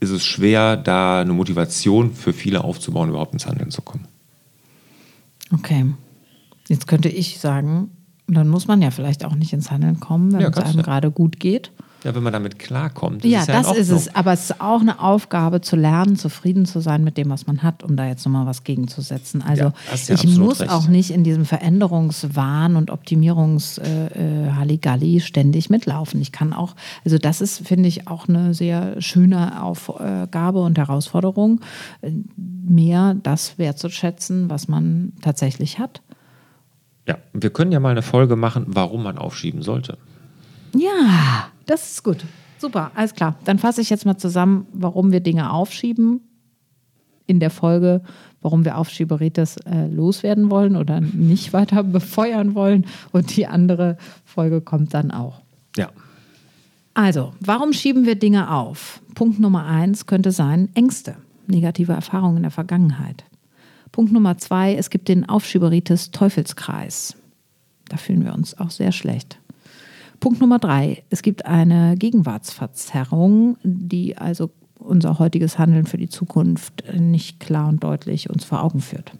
ist 0.00 0.10
es 0.10 0.24
schwer, 0.24 0.76
da 0.76 1.20
eine 1.20 1.32
Motivation 1.32 2.12
für 2.14 2.32
viele 2.32 2.64
aufzubauen, 2.64 3.08
überhaupt 3.08 3.32
ins 3.32 3.46
Handeln 3.46 3.70
zu 3.70 3.82
kommen. 3.82 4.06
Okay. 5.52 5.86
Jetzt 6.68 6.86
könnte 6.86 7.08
ich 7.08 7.38
sagen, 7.38 7.90
dann 8.26 8.48
muss 8.48 8.66
man 8.66 8.82
ja 8.82 8.90
vielleicht 8.90 9.24
auch 9.24 9.34
nicht 9.34 9.52
ins 9.52 9.70
Handeln 9.70 10.00
kommen, 10.00 10.32
wenn 10.32 10.40
Ja, 10.40 10.48
es 10.50 10.56
einem 10.58 10.76
du. 10.76 10.82
gerade 10.82 11.10
gut 11.10 11.40
geht. 11.40 11.72
Ja, 12.04 12.14
wenn 12.14 12.22
man 12.22 12.32
damit 12.32 12.60
klarkommt. 12.60 13.24
Ja, 13.24 13.40
ist 13.40 13.48
ja 13.48 13.60
das 13.60 13.76
ist 13.76 13.90
es. 13.90 14.14
Aber 14.14 14.32
es 14.32 14.50
ist 14.50 14.60
auch 14.60 14.80
eine 14.80 15.00
Aufgabe 15.00 15.60
zu 15.60 15.74
lernen, 15.74 16.14
zufrieden 16.14 16.64
zu 16.64 16.78
sein 16.78 17.02
mit 17.02 17.16
dem, 17.16 17.28
was 17.28 17.48
man 17.48 17.64
hat, 17.64 17.82
um 17.82 17.96
da 17.96 18.06
jetzt 18.06 18.24
nochmal 18.24 18.46
was 18.46 18.62
gegenzusetzen. 18.62 19.42
Also 19.42 19.64
Ja, 19.64 19.72
ja 20.06 20.14
ich 20.14 20.38
muss 20.38 20.60
recht. 20.60 20.70
auch 20.70 20.86
nicht 20.86 21.10
in 21.10 21.24
diesem 21.24 21.44
Veränderungswahn 21.44 22.76
und 22.76 22.92
Optimierungs-Halligalli 22.92 25.18
ständig 25.20 25.70
mitlaufen. 25.70 26.20
Ich 26.20 26.30
kann 26.30 26.52
auch, 26.52 26.76
also 27.04 27.18
das 27.18 27.40
ist, 27.40 27.66
finde 27.66 27.88
ich, 27.88 28.06
auch 28.06 28.28
eine 28.28 28.54
sehr 28.54 29.02
schöne 29.02 29.60
Aufgabe 29.60 30.60
und 30.60 30.78
Herausforderung, 30.78 31.62
äh, 32.02 32.12
mehr 32.36 33.16
das 33.20 33.58
wertzuschätzen, 33.58 34.48
was 34.48 34.68
man 34.68 35.14
tatsächlich 35.20 35.80
hat. 35.80 36.00
Ja, 37.08 37.18
wir 37.32 37.50
können 37.50 37.72
ja 37.72 37.80
mal 37.80 37.90
eine 37.90 38.02
Folge 38.02 38.36
machen, 38.36 38.66
warum 38.68 39.02
man 39.02 39.18
aufschieben 39.18 39.62
sollte. 39.62 39.98
Ja, 40.76 41.48
das 41.68 41.92
ist 41.92 42.02
gut. 42.02 42.24
Super, 42.58 42.90
alles 42.94 43.14
klar. 43.14 43.36
Dann 43.44 43.58
fasse 43.58 43.80
ich 43.80 43.90
jetzt 43.90 44.04
mal 44.04 44.16
zusammen, 44.16 44.66
warum 44.72 45.12
wir 45.12 45.20
Dinge 45.20 45.52
aufschieben 45.52 46.20
in 47.26 47.40
der 47.40 47.50
Folge, 47.50 48.02
warum 48.40 48.64
wir 48.64 48.78
Aufschieberitis 48.78 49.58
äh, 49.58 49.86
loswerden 49.86 50.50
wollen 50.50 50.76
oder 50.76 51.00
nicht 51.00 51.52
weiter 51.52 51.84
befeuern 51.84 52.54
wollen. 52.54 52.86
Und 53.12 53.36
die 53.36 53.46
andere 53.46 53.96
Folge 54.24 54.60
kommt 54.60 54.94
dann 54.94 55.10
auch. 55.10 55.40
Ja. 55.76 55.90
Also, 56.94 57.32
warum 57.40 57.72
schieben 57.72 58.06
wir 58.06 58.16
Dinge 58.16 58.50
auf? 58.52 59.00
Punkt 59.14 59.38
Nummer 59.38 59.66
eins 59.66 60.06
könnte 60.06 60.32
sein 60.32 60.68
Ängste, 60.74 61.16
negative 61.46 61.92
Erfahrungen 61.92 62.38
in 62.38 62.42
der 62.42 62.50
Vergangenheit. 62.50 63.24
Punkt 63.92 64.12
Nummer 64.12 64.38
zwei, 64.38 64.74
es 64.74 64.90
gibt 64.90 65.08
den 65.08 65.28
Aufschieberitis 65.28 66.10
Teufelskreis. 66.10 67.14
Da 67.88 67.98
fühlen 67.98 68.24
wir 68.24 68.34
uns 68.34 68.58
auch 68.58 68.70
sehr 68.70 68.92
schlecht. 68.92 69.37
Punkt 70.20 70.40
Nummer 70.40 70.58
drei. 70.58 71.04
Es 71.10 71.22
gibt 71.22 71.46
eine 71.46 71.96
Gegenwartsverzerrung, 71.96 73.56
die 73.62 74.16
also 74.16 74.50
unser 74.78 75.18
heutiges 75.18 75.58
Handeln 75.58 75.86
für 75.86 75.98
die 75.98 76.08
Zukunft 76.08 76.84
nicht 76.98 77.40
klar 77.40 77.68
und 77.68 77.82
deutlich 77.82 78.30
uns 78.30 78.44
vor 78.44 78.62
Augen 78.62 78.80
führt. 78.80 79.12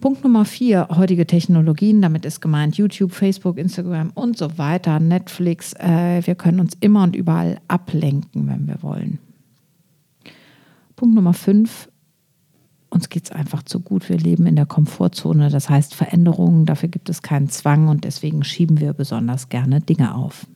Punkt 0.00 0.22
Nummer 0.22 0.44
vier, 0.44 0.88
heutige 0.90 1.26
Technologien. 1.26 2.02
Damit 2.02 2.26
ist 2.26 2.40
gemeint 2.40 2.76
YouTube, 2.76 3.12
Facebook, 3.12 3.56
Instagram 3.56 4.10
und 4.14 4.36
so 4.36 4.58
weiter, 4.58 5.00
Netflix. 5.00 5.72
Äh, 5.74 6.20
wir 6.24 6.34
können 6.34 6.60
uns 6.60 6.76
immer 6.80 7.02
und 7.02 7.16
überall 7.16 7.58
ablenken, 7.66 8.46
wenn 8.46 8.68
wir 8.68 8.82
wollen. 8.82 9.18
Punkt 10.96 11.14
Nummer 11.14 11.32
fünf, 11.32 11.88
uns 12.88 13.08
geht 13.08 13.24
es 13.24 13.32
einfach 13.32 13.62
zu 13.62 13.80
gut. 13.80 14.08
Wir 14.08 14.18
leben 14.18 14.46
in 14.46 14.56
der 14.56 14.66
Komfortzone. 14.66 15.50
Das 15.50 15.68
heißt 15.68 15.94
Veränderungen, 15.94 16.66
dafür 16.66 16.88
gibt 16.88 17.08
es 17.08 17.22
keinen 17.22 17.48
Zwang 17.48 17.88
und 17.88 18.04
deswegen 18.04 18.44
schieben 18.44 18.80
wir 18.80 18.92
besonders 18.92 19.48
gerne 19.48 19.80
Dinge 19.80 20.14
auf. 20.14 20.46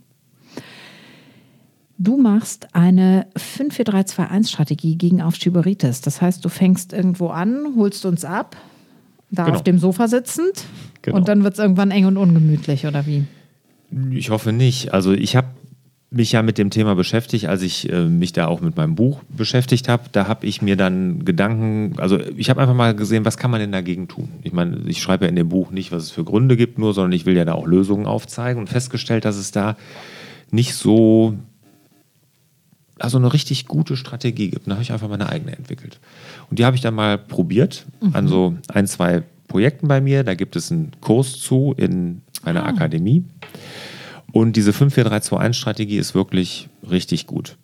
Du 1.98 2.16
machst 2.16 2.74
eine 2.74 3.26
54321-Strategie 3.36 4.96
gegen 4.96 5.20
Aufschieberitis. 5.20 6.00
Das 6.00 6.22
heißt, 6.22 6.42
du 6.42 6.48
fängst 6.48 6.94
irgendwo 6.94 7.28
an, 7.28 7.74
holst 7.76 8.06
uns 8.06 8.24
ab, 8.24 8.56
da 9.30 9.44
genau. 9.44 9.56
auf 9.56 9.62
dem 9.62 9.78
Sofa 9.78 10.08
sitzend 10.08 10.64
genau. 11.02 11.18
und 11.18 11.28
dann 11.28 11.44
wird 11.44 11.54
es 11.54 11.58
irgendwann 11.58 11.90
eng 11.90 12.06
und 12.06 12.16
ungemütlich, 12.16 12.86
oder 12.86 13.06
wie? 13.06 13.24
Ich 14.12 14.30
hoffe 14.30 14.52
nicht. 14.52 14.94
Also 14.94 15.12
ich 15.12 15.36
habe 15.36 15.48
mich 16.12 16.32
ja 16.32 16.42
mit 16.42 16.58
dem 16.58 16.70
Thema 16.70 16.96
beschäftigt, 16.96 17.46
als 17.46 17.62
ich 17.62 17.88
äh, 17.90 18.04
mich 18.04 18.32
da 18.32 18.48
auch 18.48 18.60
mit 18.60 18.76
meinem 18.76 18.96
Buch 18.96 19.22
beschäftigt 19.28 19.88
habe. 19.88 20.04
Da 20.10 20.26
habe 20.26 20.44
ich 20.44 20.60
mir 20.60 20.76
dann 20.76 21.24
Gedanken, 21.24 21.94
also 21.98 22.18
ich 22.36 22.50
habe 22.50 22.60
einfach 22.60 22.74
mal 22.74 22.96
gesehen, 22.96 23.24
was 23.24 23.36
kann 23.36 23.50
man 23.52 23.60
denn 23.60 23.70
dagegen 23.70 24.08
tun? 24.08 24.28
Ich 24.42 24.52
meine, 24.52 24.80
ich 24.86 25.00
schreibe 25.00 25.26
ja 25.26 25.28
in 25.28 25.36
dem 25.36 25.48
Buch 25.48 25.70
nicht, 25.70 25.92
was 25.92 26.04
es 26.04 26.10
für 26.10 26.24
Gründe 26.24 26.56
gibt, 26.56 26.78
nur, 26.78 26.94
sondern 26.94 27.12
ich 27.12 27.26
will 27.26 27.36
ja 27.36 27.44
da 27.44 27.54
auch 27.54 27.66
Lösungen 27.66 28.06
aufzeigen 28.06 28.60
und 28.60 28.68
festgestellt, 28.68 29.24
dass 29.24 29.36
es 29.36 29.52
da 29.52 29.76
nicht 30.50 30.74
so 30.74 31.36
also 32.98 33.16
eine 33.16 33.32
richtig 33.32 33.66
gute 33.66 33.96
Strategie 33.96 34.50
gibt. 34.50 34.66
Da 34.66 34.72
habe 34.72 34.82
ich 34.82 34.92
einfach 34.92 35.08
meine 35.08 35.28
eigene 35.28 35.56
entwickelt. 35.56 36.00
Und 36.50 36.58
die 36.58 36.64
habe 36.64 36.76
ich 36.76 36.82
dann 36.82 36.94
mal 36.94 37.18
probiert 37.18 37.86
mhm. 38.00 38.14
an 38.14 38.28
so 38.28 38.56
ein, 38.68 38.86
zwei 38.86 39.22
Projekten 39.48 39.88
bei 39.88 40.00
mir. 40.00 40.22
Da 40.22 40.34
gibt 40.34 40.54
es 40.54 40.70
einen 40.70 40.92
Kurs 41.00 41.38
zu 41.38 41.74
in 41.76 42.20
einer 42.42 42.64
ah. 42.64 42.68
Akademie. 42.68 43.24
Und 44.32 44.56
diese 44.56 44.72
54321-Strategie 44.72 45.98
ist 45.98 46.14
wirklich 46.14 46.68
richtig 46.88 47.26
gut. 47.26 47.56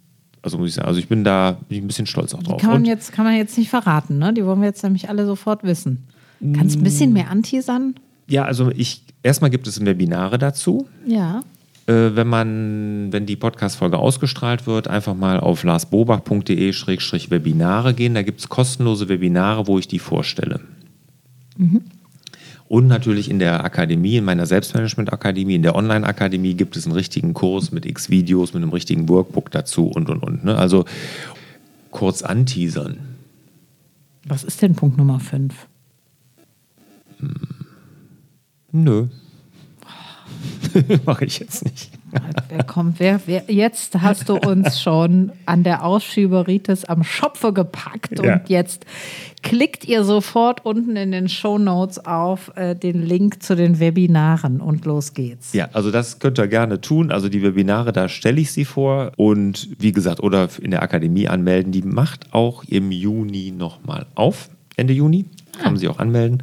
Also 0.43 0.59
muss 0.59 0.69
ich 0.69 0.75
sagen, 0.75 0.89
also 0.89 1.01
ich 1.01 1.09
bin 1.09 1.25
da 1.25 1.59
bin 1.69 1.79
ich 1.79 1.85
ein 1.85 1.89
bisschen 1.89 2.07
stolz 2.07 2.35
auch 2.35 2.43
drauf. 2.43 2.59
Die 2.59 2.63
kann 2.63 2.73
man, 2.73 2.85
jetzt, 2.85 3.13
kann 3.13 3.25
man 3.25 3.37
jetzt 3.37 3.59
nicht 3.59 3.71
verraten, 3.71 4.19
ne? 4.19 4.33
Die 4.33 4.45
wollen 4.45 4.61
wir 4.61 4.69
jetzt 4.69 4.85
nämlich 4.85 5.09
alle 5.09 5.27
sofort 5.27 5.65
wissen. 5.65 6.07
Kannst 6.55 6.77
du 6.77 6.81
ein 6.81 6.85
bisschen 6.85 7.13
mehr 7.13 7.31
anteasern? 7.31 7.97
Ja, 8.29 8.45
also 8.45 8.71
ich 8.71 9.03
erstmal 9.23 9.51
gibt 9.51 9.67
es 9.67 9.85
Webinare 9.85 10.39
dazu. 10.39 10.87
Ja. 11.07 11.43
Äh, 11.87 12.15
wenn 12.15 12.27
man, 12.27 13.13
wenn 13.13 13.27
die 13.27 13.37
Podcast-Folge 13.37 13.99
ausgestrahlt 13.99 14.67
wird, 14.67 14.89
einfach 14.89 15.15
mal 15.15 15.39
auf 15.41 15.63
larsbobach.de-webinare 15.63 17.93
gehen. 17.95 18.15
Da 18.15 18.23
gibt 18.23 18.41
es 18.41 18.49
kostenlose 18.49 19.09
Webinare, 19.09 19.67
wo 19.67 19.79
ich 19.79 19.89
die 19.89 19.99
vorstelle. 19.99 20.61
Mhm. 21.57 21.83
Und 22.69 22.89
natürlich 22.89 23.31
in 23.31 23.39
der 23.39 23.65
Akademie, 23.65 24.17
in 24.17 24.25
meiner 24.25 24.47
Selbstmanagement-Akademie, 24.47 25.55
in 25.55 25.63
der 25.63 25.77
Online-Akademie 25.77 26.55
gibt 26.55 26.77
es 26.77 26.85
einen 26.85 26.95
richtigen 26.95 27.33
Kurs 27.33 27.71
mit 27.71 27.87
x 27.87 28.11
Videos, 28.11 28.55
mit 28.55 28.63
einem 28.63 28.73
richtigen 28.73 29.09
Workbook 29.09 29.51
dazu 29.51 29.87
und 29.87 30.11
und 30.11 30.23
und. 30.23 30.45
Ne? 30.45 30.57
Also 30.57 30.85
kurz 31.93 32.23
anteasern. 32.23 32.99
Was 34.27 34.43
ist 34.43 34.63
denn 34.63 34.75
Punkt 34.75 34.99
Nummer 34.99 35.21
5? 35.21 35.55
Hm. 37.19 37.35
Nö. 38.73 39.07
Mache 41.07 41.25
ich 41.25 41.39
jetzt 41.39 41.65
nicht. 41.65 41.91
Wer 42.49 42.65
kommt, 42.65 43.01
wer, 43.01 43.21
wer, 43.27 43.45
jetzt 43.49 44.01
hast 44.01 44.29
du 44.29 44.37
uns 44.37 44.81
schon 44.81 45.33
an 45.47 45.63
der 45.63 45.85
Ausschüberitis 45.85 46.85
am 46.85 47.05
Schopfe 47.05 47.53
gepackt 47.53 48.19
ja. 48.23 48.35
und 48.35 48.49
jetzt 48.49 48.87
klickt 49.43 49.85
ihr 49.85 50.05
sofort 50.05 50.65
unten 50.65 50.97
in 50.97 51.13
den 51.13 51.29
Show 51.29 51.59
Notes 51.59 52.05
auf 52.05 52.53
äh, 52.57 52.75
den 52.75 53.03
Link 53.03 53.43
zu 53.43 53.55
den 53.55 53.79
Webinaren 53.79 54.61
und 54.61 54.85
los 54.85 55.15
geht's. 55.15 55.53
Ja, 55.53 55.69
also 55.73 55.91
das 55.91 56.19
könnt 56.19 56.39
ihr 56.39 56.49
gerne 56.49 56.81
tun. 56.81 57.13
Also 57.13 57.29
die 57.29 57.43
Webinare, 57.43 57.93
da 57.93 58.09
stelle 58.09 58.41
ich 58.41 58.51
sie 58.51 58.65
vor 58.65 59.13
und 59.17 59.69
wie 59.79 59.93
gesagt, 59.93 60.21
oder 60.21 60.49
in 60.61 60.73
der 60.73 60.83
Akademie 60.83 61.29
anmelden. 61.29 61.73
Die 61.73 61.83
macht 61.83 62.33
auch 62.33 62.65
im 62.65 62.91
Juni 62.91 63.53
nochmal 63.57 64.07
auf. 64.15 64.51
Ende 64.77 64.93
Juni 64.93 65.27
kann 65.53 65.65
man 65.65 65.75
ah. 65.75 65.79
sie 65.79 65.89
auch 65.89 65.99
anmelden. 65.99 66.43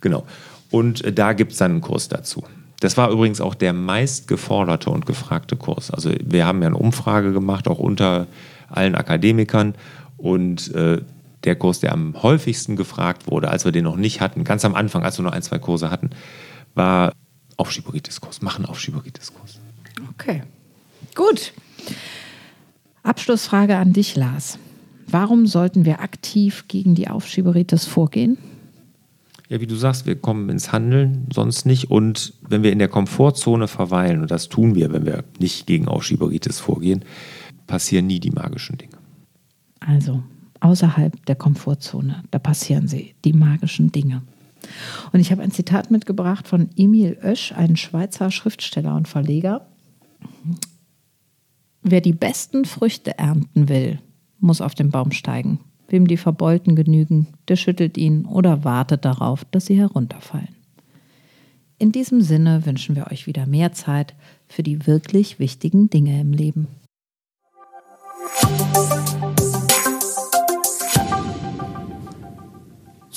Genau. 0.00 0.24
Und 0.70 1.04
äh, 1.04 1.12
da 1.12 1.32
gibt 1.32 1.52
es 1.52 1.58
dann 1.58 1.72
einen 1.72 1.80
Kurs 1.80 2.08
dazu. 2.08 2.44
Das 2.82 2.96
war 2.96 3.10
übrigens 3.10 3.40
auch 3.40 3.54
der 3.54 3.72
meist 3.72 4.26
geforderte 4.26 4.90
und 4.90 5.06
gefragte 5.06 5.54
Kurs. 5.54 5.92
Also 5.92 6.10
wir 6.20 6.46
haben 6.46 6.62
ja 6.62 6.66
eine 6.66 6.76
Umfrage 6.76 7.32
gemacht, 7.32 7.68
auch 7.68 7.78
unter 7.78 8.26
allen 8.68 8.96
Akademikern. 8.96 9.76
Und 10.16 10.74
äh, 10.74 11.00
der 11.44 11.54
Kurs, 11.54 11.78
der 11.78 11.92
am 11.92 12.20
häufigsten 12.20 12.74
gefragt 12.74 13.30
wurde, 13.30 13.50
als 13.50 13.64
wir 13.64 13.70
den 13.70 13.84
noch 13.84 13.94
nicht 13.94 14.20
hatten, 14.20 14.42
ganz 14.42 14.64
am 14.64 14.74
Anfang, 14.74 15.04
als 15.04 15.16
wir 15.16 15.22
nur 15.22 15.32
ein, 15.32 15.42
zwei 15.42 15.60
Kurse 15.60 15.92
hatten, 15.92 16.10
war 16.74 17.12
Aufschieberitis-Kurs. 17.56 18.42
Machen 18.42 18.66
Aufschieberitis-Kurs. 18.66 19.60
Okay, 20.18 20.42
gut. 21.14 21.52
Abschlussfrage 23.04 23.76
an 23.76 23.92
dich, 23.92 24.16
Lars. 24.16 24.58
Warum 25.06 25.46
sollten 25.46 25.84
wir 25.84 26.00
aktiv 26.00 26.64
gegen 26.66 26.96
die 26.96 27.06
Aufschieberitis 27.06 27.86
vorgehen? 27.86 28.38
Ja, 29.52 29.60
wie 29.60 29.66
du 29.66 29.74
sagst, 29.74 30.06
wir 30.06 30.16
kommen 30.16 30.48
ins 30.48 30.72
Handeln, 30.72 31.26
sonst 31.30 31.66
nicht. 31.66 31.90
Und 31.90 32.32
wenn 32.40 32.62
wir 32.62 32.72
in 32.72 32.78
der 32.78 32.88
Komfortzone 32.88 33.68
verweilen, 33.68 34.22
und 34.22 34.30
das 34.30 34.48
tun 34.48 34.74
wir, 34.74 34.94
wenn 34.94 35.04
wir 35.04 35.24
nicht 35.38 35.66
gegen 35.66 35.88
Aufschieberitis 35.88 36.58
vorgehen, 36.58 37.04
passieren 37.66 38.06
nie 38.06 38.18
die 38.18 38.30
magischen 38.30 38.78
Dinge. 38.78 38.96
Also 39.80 40.22
außerhalb 40.60 41.26
der 41.26 41.36
Komfortzone, 41.36 42.22
da 42.30 42.38
passieren 42.38 42.88
sie, 42.88 43.14
die 43.26 43.34
magischen 43.34 43.92
Dinge. 43.92 44.22
Und 45.12 45.20
ich 45.20 45.30
habe 45.30 45.42
ein 45.42 45.50
Zitat 45.50 45.90
mitgebracht 45.90 46.48
von 46.48 46.70
Emil 46.74 47.18
Oesch, 47.22 47.52
ein 47.52 47.76
Schweizer 47.76 48.30
Schriftsteller 48.30 48.96
und 48.96 49.06
Verleger. 49.06 49.66
Wer 51.82 52.00
die 52.00 52.14
besten 52.14 52.64
Früchte 52.64 53.18
ernten 53.18 53.68
will, 53.68 53.98
muss 54.38 54.62
auf 54.62 54.74
den 54.74 54.90
Baum 54.90 55.10
steigen. 55.10 55.60
Wem 55.92 56.08
die 56.08 56.16
Verbeulten 56.16 56.74
genügen, 56.74 57.26
der 57.48 57.56
schüttelt 57.56 57.98
ihn 57.98 58.24
oder 58.24 58.64
wartet 58.64 59.04
darauf, 59.04 59.44
dass 59.50 59.66
sie 59.66 59.76
herunterfallen. 59.76 60.56
In 61.78 61.92
diesem 61.92 62.22
Sinne 62.22 62.64
wünschen 62.64 62.96
wir 62.96 63.08
euch 63.12 63.26
wieder 63.26 63.44
mehr 63.44 63.72
Zeit 63.72 64.14
für 64.48 64.62
die 64.62 64.86
wirklich 64.86 65.38
wichtigen 65.38 65.90
Dinge 65.90 66.18
im 66.18 66.32
Leben. 66.32 66.68